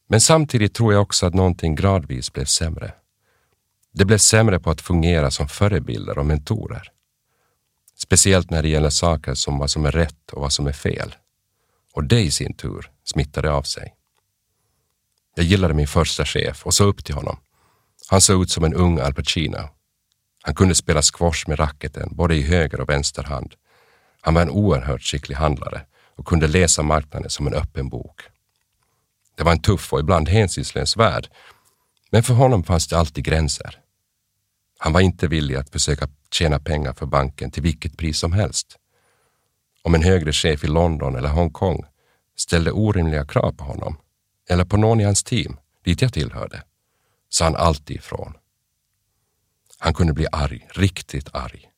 Men 0.07 0.21
samtidigt 0.21 0.75
tror 0.75 0.93
jag 0.93 1.03
också 1.03 1.27
att 1.27 1.35
någonting 1.35 1.75
gradvis 1.75 2.33
blev 2.33 2.45
sämre. 2.45 2.93
De 3.99 4.05
blev 4.05 4.19
sämre 4.19 4.59
på 4.59 4.71
att 4.71 4.81
fungera 4.81 5.31
som 5.31 5.49
förebilder 5.49 6.19
och 6.19 6.27
mentorer. 6.27 6.93
Speciellt 7.97 8.51
när 8.51 8.63
det 8.63 8.69
gäller 8.69 8.91
saker 8.91 9.35
som 9.35 9.59
vad 9.59 9.71
som 9.71 9.87
är 9.87 9.93
rätt 9.93 10.33
och 10.33 10.41
vad 10.41 10.53
som 10.53 10.67
är 10.67 10.73
fel. 10.73 11.15
Och 11.95 12.05
det 12.05 12.21
i 12.21 12.31
sin 12.31 12.55
tur 12.55 12.91
smittade 13.05 13.53
av 13.53 13.63
sig. 13.63 13.95
Jag 15.35 15.45
gillade 15.45 15.75
min 15.75 15.87
första 15.87 16.25
chef 16.25 16.67
och 16.67 16.75
såg 16.75 16.89
upp 16.89 17.05
till 17.05 17.15
honom. 17.15 17.37
Han 18.11 18.21
såg 18.21 18.43
ut 18.43 18.51
som 18.51 18.65
en 18.65 18.75
ung 18.75 18.99
Al 18.99 19.15
Pacino. 19.15 19.69
Han 20.43 20.55
kunde 20.55 20.75
spela 20.75 21.03
squash 21.03 21.45
med 21.49 21.59
racketen 21.59 22.09
både 22.13 22.35
i 22.37 22.43
höger 22.43 22.81
och 22.81 22.89
vänster 22.89 23.23
hand. 23.23 23.55
Han 24.21 24.35
var 24.35 24.43
en 24.43 24.51
oerhört 24.51 25.03
skicklig 25.03 25.37
handlare 25.37 25.83
och 26.17 26.27
kunde 26.27 26.47
läsa 26.47 26.83
marknaden 26.83 27.31
som 27.31 27.47
en 27.47 27.55
öppen 27.55 27.89
bok. 27.89 28.21
Det 29.37 29.45
var 29.45 29.53
en 29.53 29.63
tuff 29.63 29.93
och 29.93 30.01
ibland 30.01 30.29
hänsynslös 30.29 30.97
värld, 30.97 31.29
men 32.11 32.23
för 32.23 32.35
honom 32.35 32.65
fanns 32.65 32.89
det 32.89 32.99
alltid 32.99 33.25
gränser. 33.25 33.81
Han 34.79 34.93
var 34.93 35.01
inte 35.01 35.29
villig 35.29 35.57
att 35.57 35.71
försöka 35.71 36.09
tjäna 36.31 36.59
pengar 36.59 36.93
för 36.93 37.07
banken 37.07 37.51
till 37.51 37.63
vilket 37.63 37.97
pris 37.97 38.19
som 38.19 38.33
helst. 38.33 38.77
Om 39.83 39.95
en 39.95 40.03
högre 40.03 40.33
chef 40.33 40.65
i 40.65 40.67
London 40.67 41.17
eller 41.17 41.29
Hongkong 41.29 41.85
ställde 42.37 42.73
orimliga 42.73 43.27
krav 43.27 43.53
på 43.53 43.65
honom, 43.65 43.97
eller 44.49 44.65
på 44.65 44.77
någon 44.77 45.01
i 45.01 45.05
hans 45.05 45.25
team, 45.25 45.57
dit 45.85 46.03
jag 46.03 46.13
tillhörde, 46.13 46.63
sa 47.29 47.45
han 47.45 47.57
alltid 47.57 47.97
ifrån. 47.97 48.35
Han 49.79 49.95
kunde 49.95 50.13
bli 50.13 50.27
arg, 50.33 50.69
riktigt 50.71 51.35
arg, 51.35 51.71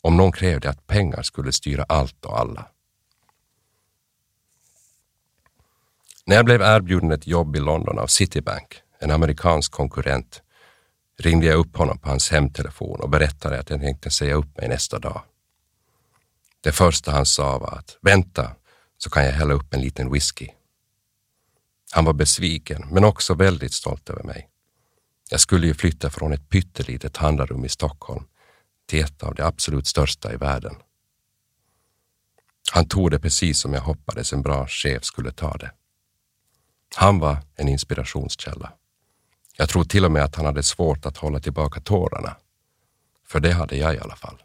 om 0.00 0.16
någon 0.16 0.32
krävde 0.32 0.70
att 0.70 0.86
pengar 0.86 1.22
skulle 1.22 1.52
styra 1.52 1.84
allt 1.88 2.24
och 2.24 2.38
alla. 2.40 2.68
När 6.26 6.36
jag 6.36 6.44
blev 6.44 6.62
erbjuden 6.62 7.12
ett 7.12 7.26
jobb 7.26 7.56
i 7.56 7.60
London 7.60 7.98
av 7.98 8.06
Citibank, 8.06 8.82
en 8.98 9.10
amerikansk 9.10 9.72
konkurrent, 9.72 10.42
ringde 11.18 11.46
jag 11.46 11.58
upp 11.58 11.76
honom 11.76 11.98
på 11.98 12.08
hans 12.08 12.30
hemtelefon 12.30 13.00
och 13.00 13.10
berättade 13.10 13.60
att 13.60 13.70
jag 13.70 13.80
tänkte 13.80 14.10
säga 14.10 14.34
upp 14.34 14.56
mig 14.56 14.68
nästa 14.68 14.98
dag. 14.98 15.22
Det 16.60 16.72
första 16.72 17.12
han 17.12 17.26
sa 17.26 17.58
var 17.58 17.78
att 17.78 17.96
vänta 18.00 18.56
så 18.98 19.10
kan 19.10 19.24
jag 19.24 19.32
hälla 19.32 19.54
upp 19.54 19.74
en 19.74 19.80
liten 19.80 20.12
whisky. 20.12 20.48
Han 21.92 22.04
var 22.04 22.12
besviken 22.12 22.88
men 22.90 23.04
också 23.04 23.34
väldigt 23.34 23.72
stolt 23.72 24.10
över 24.10 24.22
mig. 24.22 24.48
Jag 25.30 25.40
skulle 25.40 25.66
ju 25.66 25.74
flytta 25.74 26.10
från 26.10 26.32
ett 26.32 26.48
pyttelitet 26.48 27.16
handlarrum 27.16 27.64
i 27.64 27.68
Stockholm 27.68 28.24
till 28.86 29.04
ett 29.04 29.22
av 29.22 29.34
de 29.34 29.42
absolut 29.42 29.86
största 29.86 30.32
i 30.32 30.36
världen. 30.36 30.74
Han 32.72 32.88
tog 32.88 33.10
det 33.10 33.18
precis 33.18 33.60
som 33.60 33.74
jag 33.74 33.80
hoppades 33.80 34.32
en 34.32 34.42
bra 34.42 34.66
chef 34.66 35.04
skulle 35.04 35.32
ta 35.32 35.56
det. 35.56 35.72
Han 36.96 37.18
var 37.18 37.38
en 37.56 37.68
inspirationskälla. 37.68 38.72
Jag 39.60 39.68
tror 39.68 39.84
till 39.84 40.04
och 40.04 40.12
med 40.12 40.24
att 40.24 40.34
han 40.34 40.46
hade 40.46 40.62
svårt 40.62 41.06
att 41.06 41.16
hålla 41.16 41.40
tillbaka 41.40 41.80
tårarna. 41.80 42.36
För 43.26 43.40
det 43.40 43.52
hade 43.52 43.76
jag 43.76 43.94
i 43.94 43.98
alla 43.98 44.16
fall. 44.16 44.42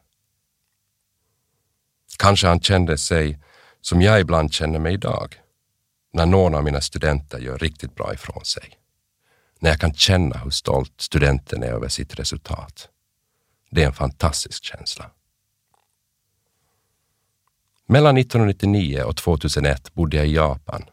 Kanske 2.18 2.48
han 2.48 2.60
kände 2.60 2.98
sig 2.98 3.40
som 3.82 4.02
jag 4.02 4.20
ibland 4.20 4.54
känner 4.54 4.80
mig 4.80 4.94
idag, 4.94 5.36
när 6.14 6.26
någon 6.26 6.56
av 6.56 6.64
mina 6.64 6.82
studenter 6.82 7.40
gör 7.40 7.58
riktigt 7.58 7.96
bra 7.96 8.14
ifrån 8.14 8.46
sig. 8.46 8.78
När 9.60 9.70
jag 9.70 9.80
kan 9.80 9.94
känna 9.94 10.38
hur 10.38 10.50
stolt 10.50 11.02
studenten 11.02 11.64
är 11.64 11.68
över 11.68 11.88
sitt 11.88 12.20
resultat. 12.20 12.90
Det 13.72 13.84
är 13.84 13.88
en 13.88 13.94
fantastisk 13.94 14.64
känsla. 14.64 15.12
Mellan 17.86 18.18
1999 18.18 19.04
och 19.04 19.18
2001 19.18 19.94
bodde 19.94 20.18
jag 20.18 20.28
i 20.28 20.36
Japan 20.36 20.84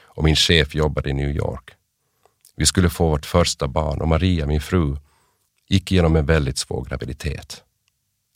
och 0.00 0.24
min 0.24 0.36
chef 0.36 0.74
jobbade 0.74 1.10
i 1.10 1.12
New 1.12 1.30
York. 1.30 1.74
Vi 2.60 2.66
skulle 2.66 2.90
få 2.90 3.10
vårt 3.10 3.26
första 3.26 3.68
barn 3.68 4.00
och 4.00 4.08
Maria, 4.08 4.46
min 4.46 4.60
fru, 4.60 4.96
gick 5.68 5.92
igenom 5.92 6.16
en 6.16 6.26
väldigt 6.26 6.58
svår 6.58 6.84
graviditet. 6.84 7.64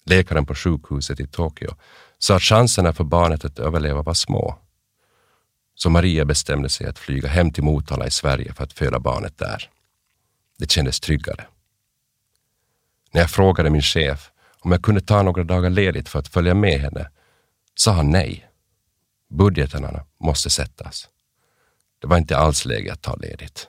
Läkaren 0.04 0.46
på 0.46 0.54
sjukhuset 0.54 1.20
i 1.20 1.26
Tokyo 1.26 1.74
sa 2.18 2.36
att 2.36 2.42
chanserna 2.42 2.92
för 2.92 3.04
barnet 3.04 3.44
att 3.44 3.58
överleva 3.58 4.02
var 4.02 4.14
små. 4.14 4.58
Så 5.74 5.90
Maria 5.90 6.24
bestämde 6.24 6.68
sig 6.68 6.86
att 6.86 6.98
flyga 6.98 7.28
hem 7.28 7.52
till 7.52 7.62
Motala 7.62 8.06
i 8.06 8.10
Sverige 8.10 8.52
för 8.52 8.64
att 8.64 8.72
föda 8.72 8.98
barnet 8.98 9.38
där. 9.38 9.70
Det 10.58 10.70
kändes 10.70 11.00
tryggare. 11.00 11.46
När 13.12 13.20
jag 13.20 13.30
frågade 13.30 13.70
min 13.70 13.82
chef 13.82 14.30
om 14.60 14.72
jag 14.72 14.82
kunde 14.82 15.00
ta 15.00 15.22
några 15.22 15.44
dagar 15.44 15.70
ledigt 15.70 16.08
för 16.08 16.18
att 16.18 16.28
följa 16.28 16.54
med 16.54 16.80
henne 16.80 17.10
sa 17.74 17.92
han 17.92 18.10
nej. 18.10 18.48
Budgeterna 19.28 20.04
måste 20.20 20.50
sättas. 20.50 21.08
Det 21.98 22.06
var 22.06 22.16
inte 22.16 22.36
alls 22.36 22.64
läge 22.64 22.92
att 22.92 23.02
ta 23.02 23.16
ledigt. 23.16 23.68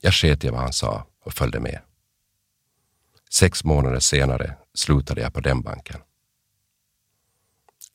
Jag 0.00 0.14
sket 0.14 0.44
i 0.44 0.48
vad 0.48 0.60
han 0.60 0.72
sa 0.72 1.06
och 1.24 1.32
följde 1.32 1.60
med. 1.60 1.80
Sex 3.30 3.64
månader 3.64 4.00
senare 4.00 4.54
slutade 4.74 5.20
jag 5.20 5.34
på 5.34 5.40
den 5.40 5.62
banken. 5.62 6.00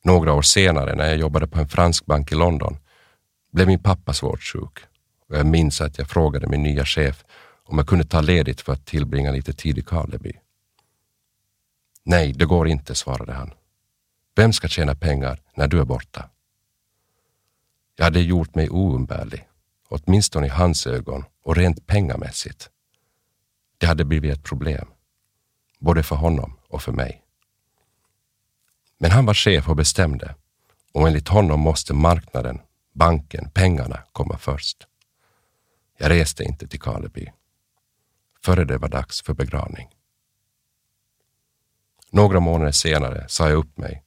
Några 0.03 0.33
år 0.33 0.41
senare 0.41 0.95
när 0.95 1.05
jag 1.05 1.17
jobbade 1.17 1.47
på 1.47 1.59
en 1.59 1.69
fransk 1.69 2.05
bank 2.05 2.31
i 2.31 2.35
London 2.35 2.77
blev 3.51 3.67
min 3.67 3.83
pappa 3.83 4.13
svårt 4.13 4.43
sjuk 4.43 4.79
och 5.29 5.37
jag 5.37 5.45
minns 5.45 5.81
att 5.81 5.97
jag 5.97 6.09
frågade 6.09 6.47
min 6.47 6.63
nya 6.63 6.85
chef 6.85 7.25
om 7.63 7.77
jag 7.77 7.87
kunde 7.87 8.05
ta 8.05 8.21
ledigt 8.21 8.61
för 8.61 8.73
att 8.73 8.85
tillbringa 8.85 9.31
lite 9.31 9.53
tid 9.53 9.77
i 9.77 9.81
Karleby. 9.81 10.33
Nej, 12.03 12.33
det 12.33 12.45
går 12.45 12.67
inte, 12.67 12.95
svarade 12.95 13.33
han. 13.33 13.53
Vem 14.35 14.53
ska 14.53 14.67
tjäna 14.67 14.95
pengar 14.95 15.41
när 15.55 15.67
du 15.67 15.79
är 15.79 15.85
borta? 15.85 16.29
Jag 17.95 18.05
hade 18.05 18.19
gjort 18.19 18.55
mig 18.55 18.69
oumbärlig, 18.69 19.47
åtminstone 19.87 20.45
i 20.45 20.49
hans 20.49 20.87
ögon 20.87 21.25
och 21.43 21.55
rent 21.55 21.87
pengamässigt. 21.87 22.69
Det 23.77 23.85
hade 23.85 24.05
blivit 24.05 24.33
ett 24.33 24.43
problem, 24.43 24.87
både 25.79 26.03
för 26.03 26.15
honom 26.15 26.59
och 26.67 26.81
för 26.81 26.91
mig. 26.91 27.23
Men 28.97 29.11
han 29.11 29.25
var 29.25 29.33
chef 29.33 29.69
och 29.69 29.75
bestämde 29.75 30.35
och 30.93 31.07
enligt 31.07 31.27
honom 31.27 31.59
måste 31.59 31.93
marknaden, 31.93 32.61
banken, 32.93 33.49
pengarna 33.49 34.03
komma 34.11 34.37
först. 34.37 34.87
Jag 35.97 36.09
reste 36.09 36.43
inte 36.43 36.67
till 36.67 36.79
Karleby 36.79 37.31
före 38.45 38.65
det 38.65 38.77
var 38.77 38.89
dags 38.89 39.21
för 39.21 39.33
begravning. 39.33 39.89
Några 42.09 42.39
månader 42.39 42.71
senare 42.71 43.25
sa 43.27 43.49
jag 43.49 43.57
upp 43.57 43.77
mig 43.77 44.03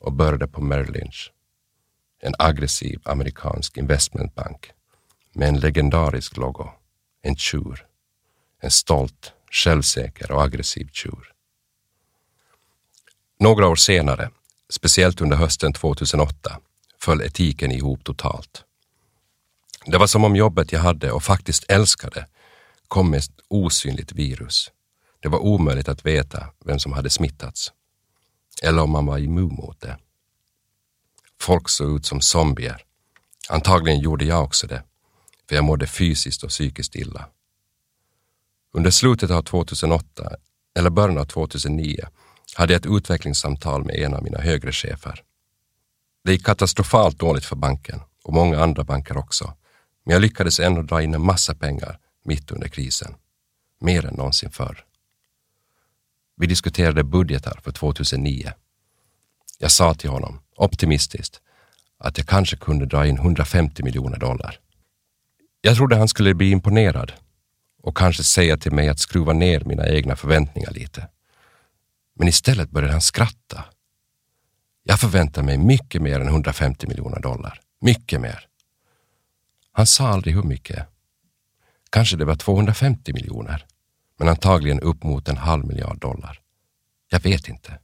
och 0.00 0.12
började 0.12 0.48
på 0.48 0.60
Merrill 0.60 0.92
Lynch, 0.92 1.32
en 2.20 2.34
aggressiv 2.38 3.00
amerikansk 3.04 3.76
investmentbank 3.76 4.72
med 5.32 5.48
en 5.48 5.60
legendarisk 5.60 6.36
logo, 6.36 6.70
en 7.22 7.36
tjur. 7.36 7.86
En 8.60 8.70
stolt, 8.70 9.32
självsäker 9.50 10.32
och 10.32 10.42
aggressiv 10.42 10.88
tjur. 10.92 11.32
Några 13.38 13.68
år 13.68 13.76
senare, 13.76 14.30
speciellt 14.70 15.20
under 15.20 15.36
hösten 15.36 15.72
2008, 15.72 16.60
föll 17.00 17.22
etiken 17.22 17.72
ihop 17.72 18.04
totalt. 18.04 18.64
Det 19.86 19.98
var 19.98 20.06
som 20.06 20.24
om 20.24 20.36
jobbet 20.36 20.72
jag 20.72 20.80
hade 20.80 21.12
och 21.12 21.22
faktiskt 21.22 21.70
älskade 21.70 22.26
kom 22.88 23.10
med 23.10 23.18
ett 23.18 23.40
osynligt 23.48 24.12
virus. 24.12 24.70
Det 25.20 25.28
var 25.28 25.38
omöjligt 25.38 25.88
att 25.88 26.06
veta 26.06 26.46
vem 26.64 26.78
som 26.78 26.92
hade 26.92 27.10
smittats 27.10 27.72
eller 28.62 28.82
om 28.82 28.90
man 28.90 29.06
var 29.06 29.18
immun 29.18 29.54
mot 29.54 29.80
det. 29.80 29.98
Folk 31.40 31.68
såg 31.68 31.96
ut 31.96 32.06
som 32.06 32.20
zombier. 32.20 32.84
Antagligen 33.48 34.00
gjorde 34.00 34.24
jag 34.24 34.44
också 34.44 34.66
det, 34.66 34.82
för 35.48 35.54
jag 35.54 35.64
mådde 35.64 35.86
fysiskt 35.86 36.42
och 36.42 36.50
psykiskt 36.50 36.94
illa. 36.94 37.28
Under 38.72 38.90
slutet 38.90 39.30
av 39.30 39.42
2008 39.42 40.36
eller 40.78 40.90
början 40.90 41.18
av 41.18 41.24
2009 41.24 42.08
hade 42.54 42.72
jag 42.72 42.80
ett 42.80 42.96
utvecklingssamtal 42.96 43.84
med 43.84 43.96
en 43.96 44.14
av 44.14 44.22
mina 44.22 44.38
högre 44.38 44.72
chefer. 44.72 45.22
Det 46.24 46.32
gick 46.32 46.46
katastrofalt 46.46 47.18
dåligt 47.18 47.44
för 47.44 47.56
banken 47.56 48.00
och 48.24 48.32
många 48.32 48.62
andra 48.62 48.84
banker 48.84 49.16
också, 49.16 49.54
men 50.04 50.12
jag 50.12 50.22
lyckades 50.22 50.60
ändå 50.60 50.82
dra 50.82 51.02
in 51.02 51.14
en 51.14 51.24
massa 51.24 51.54
pengar 51.54 51.98
mitt 52.24 52.50
under 52.50 52.68
krisen. 52.68 53.14
Mer 53.80 54.06
än 54.06 54.14
någonsin 54.14 54.50
förr. 54.50 54.84
Vi 56.36 56.46
diskuterade 56.46 57.04
budgetar 57.04 57.60
för 57.62 57.72
2009. 57.72 58.52
Jag 59.58 59.70
sa 59.70 59.94
till 59.94 60.10
honom, 60.10 60.40
optimistiskt, 60.56 61.40
att 61.98 62.18
jag 62.18 62.26
kanske 62.26 62.56
kunde 62.56 62.86
dra 62.86 63.06
in 63.06 63.16
150 63.16 63.82
miljoner 63.82 64.18
dollar. 64.18 64.58
Jag 65.64 65.76
trodde 65.76 65.96
han 65.96 66.08
skulle 66.08 66.34
bli 66.34 66.50
imponerad 66.50 67.12
och 67.82 67.96
kanske 67.96 68.24
säga 68.24 68.56
till 68.56 68.72
mig 68.72 68.88
att 68.88 68.98
skruva 68.98 69.32
ner 69.32 69.60
mina 69.60 69.88
egna 69.88 70.16
förväntningar 70.16 70.70
lite. 70.70 71.08
Men 72.14 72.28
istället 72.28 72.70
började 72.70 72.92
han 72.92 73.00
skratta. 73.00 73.64
Jag 74.82 75.00
förväntar 75.00 75.42
mig 75.42 75.58
mycket 75.58 76.02
mer 76.02 76.20
än 76.20 76.28
150 76.28 76.86
miljoner 76.86 77.20
dollar. 77.20 77.60
Mycket 77.80 78.20
mer. 78.20 78.46
Han 79.72 79.86
sa 79.86 80.08
aldrig 80.08 80.34
hur 80.34 80.42
mycket, 80.42 80.86
Kanske 81.92 82.16
det 82.16 82.24
var 82.24 82.34
250 82.34 83.12
miljoner, 83.12 83.66
men 84.18 84.28
antagligen 84.28 84.80
upp 84.80 85.02
mot 85.02 85.28
en 85.28 85.36
halv 85.36 85.66
miljard 85.66 86.00
dollar. 86.00 86.40
Jag 87.10 87.20
vet 87.20 87.48
inte. 87.48 87.78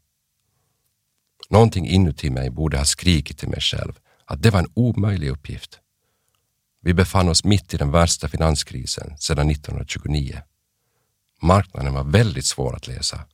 Någonting 1.50 1.86
inuti 1.86 2.30
mig 2.30 2.50
borde 2.50 2.78
ha 2.78 2.84
skrikit 2.84 3.38
till 3.38 3.48
mig 3.48 3.60
själv 3.60 3.92
att 4.24 4.42
det 4.42 4.50
var 4.50 4.60
en 4.60 4.72
omöjlig 4.74 5.28
uppgift. 5.28 5.80
Vi 6.80 6.94
befann 6.94 7.28
oss 7.28 7.44
mitt 7.44 7.74
i 7.74 7.76
den 7.76 7.90
värsta 7.90 8.28
finanskrisen 8.28 9.18
sedan 9.18 9.50
1929. 9.50 10.42
Marknaden 11.42 11.94
var 11.94 12.04
väldigt 12.04 12.46
svår 12.46 12.76
att 12.76 12.86
läsa 12.86 13.24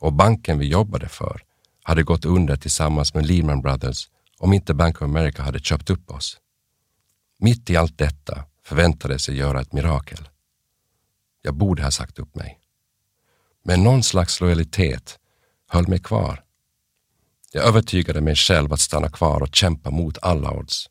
och 0.00 0.12
banken 0.12 0.58
vi 0.58 0.68
jobbade 0.68 1.08
för 1.08 1.42
hade 1.82 2.02
gått 2.02 2.24
under 2.24 2.56
tillsammans 2.56 3.14
med 3.14 3.26
Lehman 3.26 3.62
Brothers 3.62 4.08
om 4.38 4.52
inte 4.52 4.74
Bank 4.74 4.96
of 4.96 5.02
America 5.02 5.42
hade 5.42 5.58
köpt 5.58 5.90
upp 5.90 6.10
oss. 6.10 6.38
Mitt 7.38 7.70
i 7.70 7.76
allt 7.76 7.98
detta 7.98 8.44
förväntades 8.64 9.28
jag 9.28 9.36
göra 9.36 9.60
ett 9.60 9.72
mirakel. 9.72 10.28
Jag 11.42 11.54
borde 11.54 11.82
ha 11.82 11.90
sagt 11.90 12.18
upp 12.18 12.34
mig. 12.34 12.60
Men 13.64 13.84
någon 13.84 14.02
slags 14.02 14.40
lojalitet 14.40 15.18
höll 15.68 15.88
mig 15.88 15.98
kvar. 15.98 16.44
Jag 17.52 17.64
övertygade 17.64 18.20
mig 18.20 18.36
själv 18.36 18.72
att 18.72 18.80
stanna 18.80 19.08
kvar 19.08 19.42
och 19.42 19.54
kämpa 19.54 19.90
mot 19.90 20.18
alla 20.22 20.50
odds. 20.52 20.86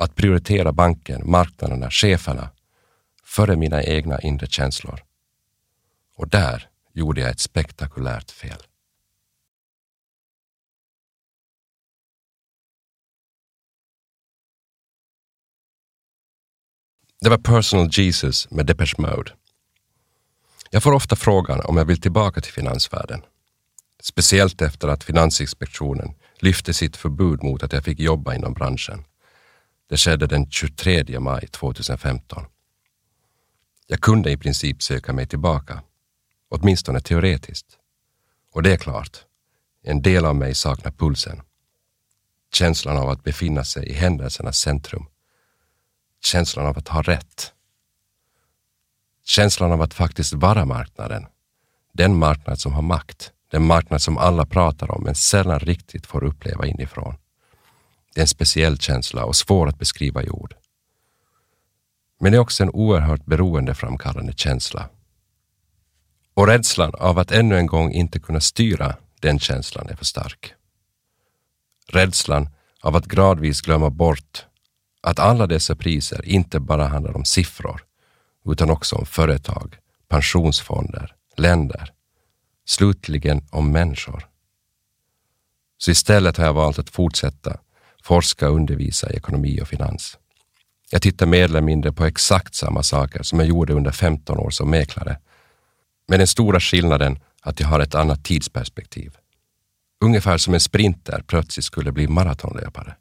Att 0.00 0.14
prioritera 0.14 0.72
banken, 0.72 1.30
marknaderna, 1.30 1.90
cheferna 1.90 2.50
före 3.24 3.56
mina 3.56 3.82
egna 3.82 4.20
inre 4.20 4.46
känslor. 4.46 5.04
Och 6.14 6.28
där 6.28 6.68
gjorde 6.92 7.20
jag 7.20 7.30
ett 7.30 7.40
spektakulärt 7.40 8.30
fel. 8.30 8.62
Det 17.20 17.28
var 17.28 17.38
Personal 17.38 17.88
Jesus 17.92 18.50
med 18.50 18.66
Depeche 18.66 18.94
Mode. 18.98 19.32
Jag 20.70 20.82
får 20.82 20.92
ofta 20.92 21.16
frågan 21.16 21.60
om 21.60 21.76
jag 21.76 21.84
vill 21.84 22.00
tillbaka 22.00 22.40
till 22.40 22.52
finansvärlden. 22.52 23.22
Speciellt 24.02 24.62
efter 24.62 24.88
att 24.88 25.04
Finansinspektionen 25.04 26.14
lyfte 26.40 26.74
sitt 26.74 26.96
förbud 26.96 27.42
mot 27.42 27.62
att 27.62 27.72
jag 27.72 27.84
fick 27.84 28.00
jobba 28.00 28.34
inom 28.34 28.52
branschen. 28.52 29.04
Det 29.88 29.96
skedde 29.96 30.26
den 30.26 30.50
23 30.50 31.20
maj 31.20 31.46
2015. 31.46 32.44
Jag 33.86 34.00
kunde 34.00 34.30
i 34.30 34.36
princip 34.36 34.82
söka 34.82 35.12
mig 35.12 35.26
tillbaka, 35.26 35.82
åtminstone 36.48 37.00
teoretiskt. 37.00 37.66
Och 38.52 38.62
det 38.62 38.72
är 38.72 38.76
klart, 38.76 39.24
en 39.82 40.02
del 40.02 40.24
av 40.24 40.36
mig 40.36 40.54
saknar 40.54 40.90
pulsen. 40.92 41.42
Känslan 42.52 42.96
av 42.96 43.08
att 43.08 43.24
befinna 43.24 43.64
sig 43.64 43.88
i 43.88 43.92
händelsernas 43.92 44.58
centrum. 44.58 45.06
Känslan 46.24 46.66
av 46.66 46.78
att 46.78 46.88
ha 46.88 47.02
rätt. 47.02 47.52
Känslan 49.24 49.72
av 49.72 49.82
att 49.82 49.94
faktiskt 49.94 50.32
vara 50.32 50.64
marknaden. 50.64 51.26
Den 51.92 52.18
marknad 52.18 52.60
som 52.60 52.72
har 52.72 52.82
makt. 52.82 53.32
Den 53.50 53.66
marknad 53.66 54.02
som 54.02 54.18
alla 54.18 54.46
pratar 54.46 54.90
om 54.90 55.02
men 55.04 55.14
sällan 55.14 55.60
riktigt 55.60 56.06
får 56.06 56.24
uppleva 56.24 56.66
inifrån. 56.66 57.16
Det 58.18 58.22
är 58.22 58.24
en 58.24 58.28
speciell 58.28 58.78
känsla 58.78 59.24
och 59.24 59.36
svår 59.36 59.68
att 59.68 59.78
beskriva 59.78 60.22
i 60.22 60.30
ord. 60.30 60.54
Men 62.20 62.32
det 62.32 62.38
är 62.38 62.40
också 62.40 62.62
en 62.62 62.70
oerhört 62.70 63.24
beroendeframkallande 63.24 64.32
känsla. 64.32 64.88
Och 66.34 66.46
rädslan 66.46 66.94
av 66.94 67.18
att 67.18 67.30
ännu 67.30 67.58
en 67.58 67.66
gång 67.66 67.92
inte 67.92 68.18
kunna 68.18 68.40
styra 68.40 68.96
den 69.20 69.38
känslan 69.38 69.88
är 69.88 69.96
för 69.96 70.04
stark. 70.04 70.54
Rädslan 71.88 72.48
av 72.80 72.96
att 72.96 73.06
gradvis 73.06 73.60
glömma 73.60 73.90
bort 73.90 74.46
att 75.00 75.18
alla 75.18 75.46
dessa 75.46 75.76
priser 75.76 76.24
inte 76.24 76.60
bara 76.60 76.86
handlar 76.86 77.16
om 77.16 77.24
siffror, 77.24 77.84
utan 78.44 78.70
också 78.70 78.96
om 78.96 79.06
företag, 79.06 79.76
pensionsfonder, 80.08 81.14
länder, 81.36 81.92
slutligen 82.66 83.46
om 83.50 83.72
människor. 83.72 84.28
Så 85.76 85.90
istället 85.90 86.36
har 86.36 86.44
jag 86.44 86.54
valt 86.54 86.78
att 86.78 86.90
fortsätta 86.90 87.58
forska 88.08 88.48
och 88.48 88.56
undervisa 88.56 89.10
i 89.10 89.16
ekonomi 89.16 89.60
och 89.62 89.68
finans. 89.68 90.18
Jag 90.90 91.02
tittar 91.02 91.26
mer 91.26 91.44
eller 91.44 91.60
mindre 91.60 91.92
på 91.92 92.04
exakt 92.04 92.54
samma 92.54 92.82
saker 92.82 93.22
som 93.22 93.38
jag 93.38 93.48
gjorde 93.48 93.72
under 93.72 93.90
15 93.90 94.38
år 94.38 94.50
som 94.50 94.70
mäklare. 94.70 95.18
Med 96.08 96.20
den 96.20 96.26
stora 96.26 96.60
skillnaden 96.60 97.18
att 97.42 97.60
jag 97.60 97.66
har 97.68 97.80
ett 97.80 97.94
annat 97.94 98.24
tidsperspektiv. 98.24 99.16
Ungefär 100.04 100.38
som 100.38 100.54
en 100.54 100.60
sprinter 100.60 101.22
plötsligt 101.26 101.64
skulle 101.64 101.92
bli 101.92 102.08
maratonlöpare. 102.08 102.96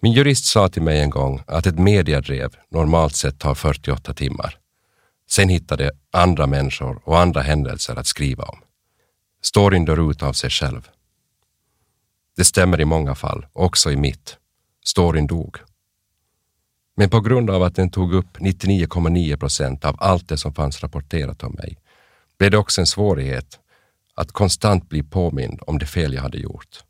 Min 0.00 0.12
jurist 0.12 0.44
sa 0.44 0.68
till 0.68 0.82
mig 0.82 1.00
en 1.00 1.10
gång 1.10 1.42
att 1.46 1.66
ett 1.66 1.78
mediadrev 1.78 2.56
normalt 2.70 3.16
sett 3.16 3.38
tar 3.38 3.54
48 3.54 4.14
timmar. 4.14 4.58
Sen 5.30 5.48
hittade 5.48 5.90
andra 6.10 6.46
människor 6.46 7.02
och 7.04 7.18
andra 7.18 7.40
händelser 7.40 7.96
att 7.96 8.06
skriva 8.06 8.44
om. 8.44 8.58
Storyn 9.42 9.84
dör 9.84 10.10
ut 10.10 10.22
av 10.22 10.32
sig 10.32 10.50
själv. 10.50 10.88
Det 12.36 12.44
stämmer 12.44 12.80
i 12.80 12.84
många 12.84 13.14
fall, 13.14 13.46
också 13.52 13.90
i 13.90 13.96
mitt. 13.96 14.36
Storyn 14.84 15.26
dog. 15.26 15.56
Men 16.96 17.10
på 17.10 17.20
grund 17.20 17.50
av 17.50 17.62
att 17.62 17.74
den 17.74 17.90
tog 17.90 18.14
upp 18.14 18.38
99,9 18.38 19.36
procent 19.36 19.84
av 19.84 19.96
allt 19.98 20.28
det 20.28 20.38
som 20.38 20.54
fanns 20.54 20.82
rapporterat 20.82 21.42
om 21.42 21.52
mig 21.52 21.78
blev 22.38 22.50
det 22.50 22.58
också 22.58 22.80
en 22.80 22.86
svårighet 22.86 23.60
att 24.14 24.32
konstant 24.32 24.88
bli 24.88 25.02
påmind 25.02 25.60
om 25.66 25.78
det 25.78 25.86
fel 25.86 26.14
jag 26.14 26.22
hade 26.22 26.38
gjort. 26.38 26.84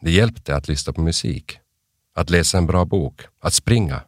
Det 0.00 0.10
hjälpte 0.10 0.56
att 0.56 0.68
lyssna 0.68 0.92
på 0.92 1.00
musik, 1.00 1.58
att 2.14 2.30
läsa 2.30 2.58
en 2.58 2.66
bra 2.66 2.84
bok, 2.84 3.20
att 3.40 3.54
springa. 3.54 4.02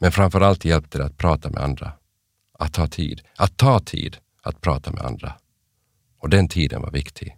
Men 0.00 0.12
framför 0.12 0.40
allt 0.40 0.64
hjälpte 0.64 0.98
det 0.98 1.04
att 1.04 1.18
prata 1.18 1.50
med 1.50 1.62
andra. 1.62 1.92
Att 2.58 2.72
ta 2.72 2.86
tid, 2.86 3.22
att 3.36 3.56
ta 3.56 3.80
tid 3.80 4.16
att 4.42 4.60
prata 4.60 4.90
med 4.90 5.02
andra. 5.02 5.34
Och 6.18 6.28
den 6.28 6.48
tiden 6.48 6.82
var 6.82 6.90
viktig. 6.90 7.36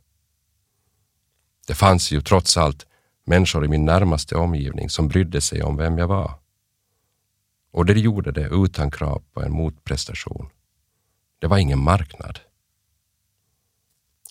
Det 1.67 1.75
fanns 1.75 2.11
ju 2.13 2.21
trots 2.21 2.57
allt 2.57 2.87
människor 3.25 3.65
i 3.65 3.69
min 3.69 3.85
närmaste 3.85 4.37
omgivning 4.37 4.91
som 4.91 5.09
brydde 5.09 5.41
sig 5.41 5.63
om 5.63 5.77
vem 5.77 5.99
jag 5.99 6.09
var. 6.09 6.35
Och 7.71 7.87
det 7.87 8.01
gjorde 8.01 8.33
det 8.33 8.49
utan 8.53 8.91
krav 8.91 9.23
på 9.33 9.43
en 9.43 9.53
motprestation. 9.53 10.49
Det 11.39 11.47
var 11.47 11.59
ingen 11.59 11.83
marknad. 11.83 12.41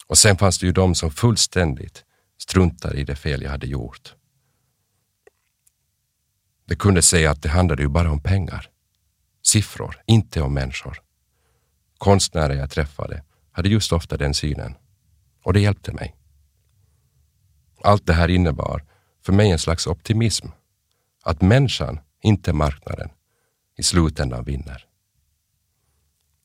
Och 0.07 0.17
sen 0.17 0.37
fanns 0.37 0.59
det 0.59 0.65
ju 0.65 0.71
de 0.71 0.95
som 0.95 1.11
fullständigt 1.11 2.05
struntade 2.37 2.97
i 2.97 3.03
det 3.03 3.15
fel 3.15 3.41
jag 3.41 3.51
hade 3.51 3.67
gjort. 3.67 4.15
De 6.65 6.75
kunde 6.75 7.01
säga 7.01 7.31
att 7.31 7.41
det 7.41 7.49
handlade 7.49 7.81
ju 7.81 7.89
bara 7.89 8.11
om 8.11 8.19
pengar. 8.19 8.69
Siffror, 9.43 10.01
inte 10.05 10.41
om 10.41 10.53
människor. 10.53 11.01
Konstnärer 11.97 12.53
jag 12.53 12.71
träffade 12.71 13.23
hade 13.51 13.69
just 13.69 13.91
ofta 13.91 14.17
den 14.17 14.33
synen. 14.33 14.75
Och 15.43 15.53
det 15.53 15.59
hjälpte 15.59 15.91
mig. 15.91 16.15
Allt 17.81 18.05
det 18.05 18.13
här 18.13 18.27
innebar 18.27 18.83
för 19.21 19.33
mig 19.33 19.51
en 19.51 19.59
slags 19.59 19.87
optimism. 19.87 20.47
Att 21.23 21.41
människan, 21.41 21.99
inte 22.21 22.53
marknaden, 22.53 23.09
i 23.77 23.83
slutändan 23.83 24.43
vinner. 24.43 24.85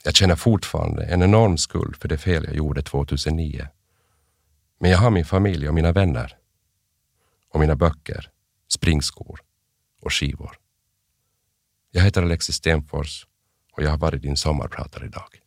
Jag 0.04 0.14
känner 0.14 0.36
fortfarande 0.36 1.04
en 1.04 1.22
enorm 1.22 1.58
skuld 1.58 1.96
för 1.96 2.08
det 2.08 2.18
fel 2.18 2.44
jag 2.44 2.54
gjorde 2.54 2.82
2009. 2.82 3.68
Men 4.78 4.90
jag 4.90 4.98
har 4.98 5.10
min 5.10 5.24
familj 5.24 5.68
och 5.68 5.74
mina 5.74 5.92
vänner. 5.92 6.36
Och 7.52 7.60
mina 7.60 7.76
böcker, 7.76 8.30
springskor 8.68 9.40
och 10.00 10.12
skivor. 10.12 10.56
Jag 11.90 12.02
heter 12.02 12.22
Alexis 12.22 12.56
Stenfors 12.56 13.26
och 13.72 13.82
jag 13.82 13.90
har 13.90 13.98
varit 13.98 14.22
din 14.22 14.36
sommarpratare 14.36 15.06
idag. 15.06 15.40